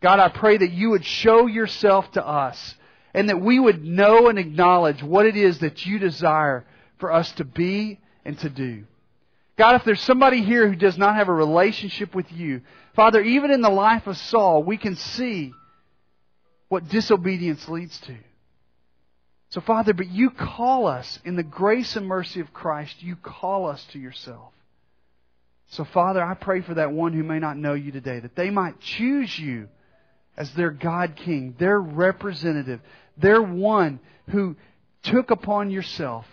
[0.00, 2.76] God, I pray that you would show yourself to us
[3.12, 6.64] and that we would know and acknowledge what it is that you desire
[6.98, 8.84] for us to be and to do.
[9.56, 12.60] God, if there's somebody here who does not have a relationship with you,
[12.94, 15.52] Father, even in the life of Saul, we can see
[16.68, 18.16] what disobedience leads to.
[19.50, 23.66] So, Father, but you call us in the grace and mercy of Christ, you call
[23.66, 24.52] us to yourself.
[25.70, 28.50] So, Father, I pray for that one who may not know you today, that they
[28.50, 29.68] might choose you
[30.36, 32.80] as their God King, their representative,
[33.16, 34.00] their one
[34.30, 34.56] who
[35.02, 36.26] took upon yourself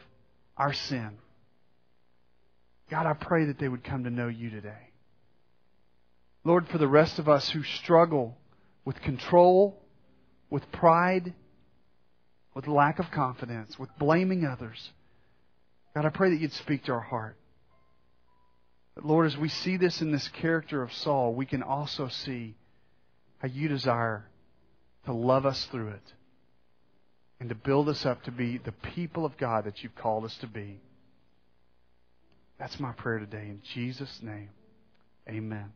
[0.58, 1.18] our sin.
[2.94, 4.92] God, I pray that they would come to know you today.
[6.44, 8.38] Lord, for the rest of us who struggle
[8.86, 9.82] with control,
[10.52, 11.34] with pride,
[12.54, 14.92] with lack of confidence, with blaming others,
[15.96, 17.36] God, I pray that you'd speak to our heart.
[18.94, 22.54] But Lord, as we see this in this character of Saul, we can also see
[23.40, 24.30] how you desire
[25.06, 26.14] to love us through it
[27.40, 30.38] and to build us up to be the people of God that you've called us
[30.42, 30.80] to be.
[32.64, 33.42] That's my prayer today.
[33.50, 34.48] In Jesus' name,
[35.28, 35.74] amen.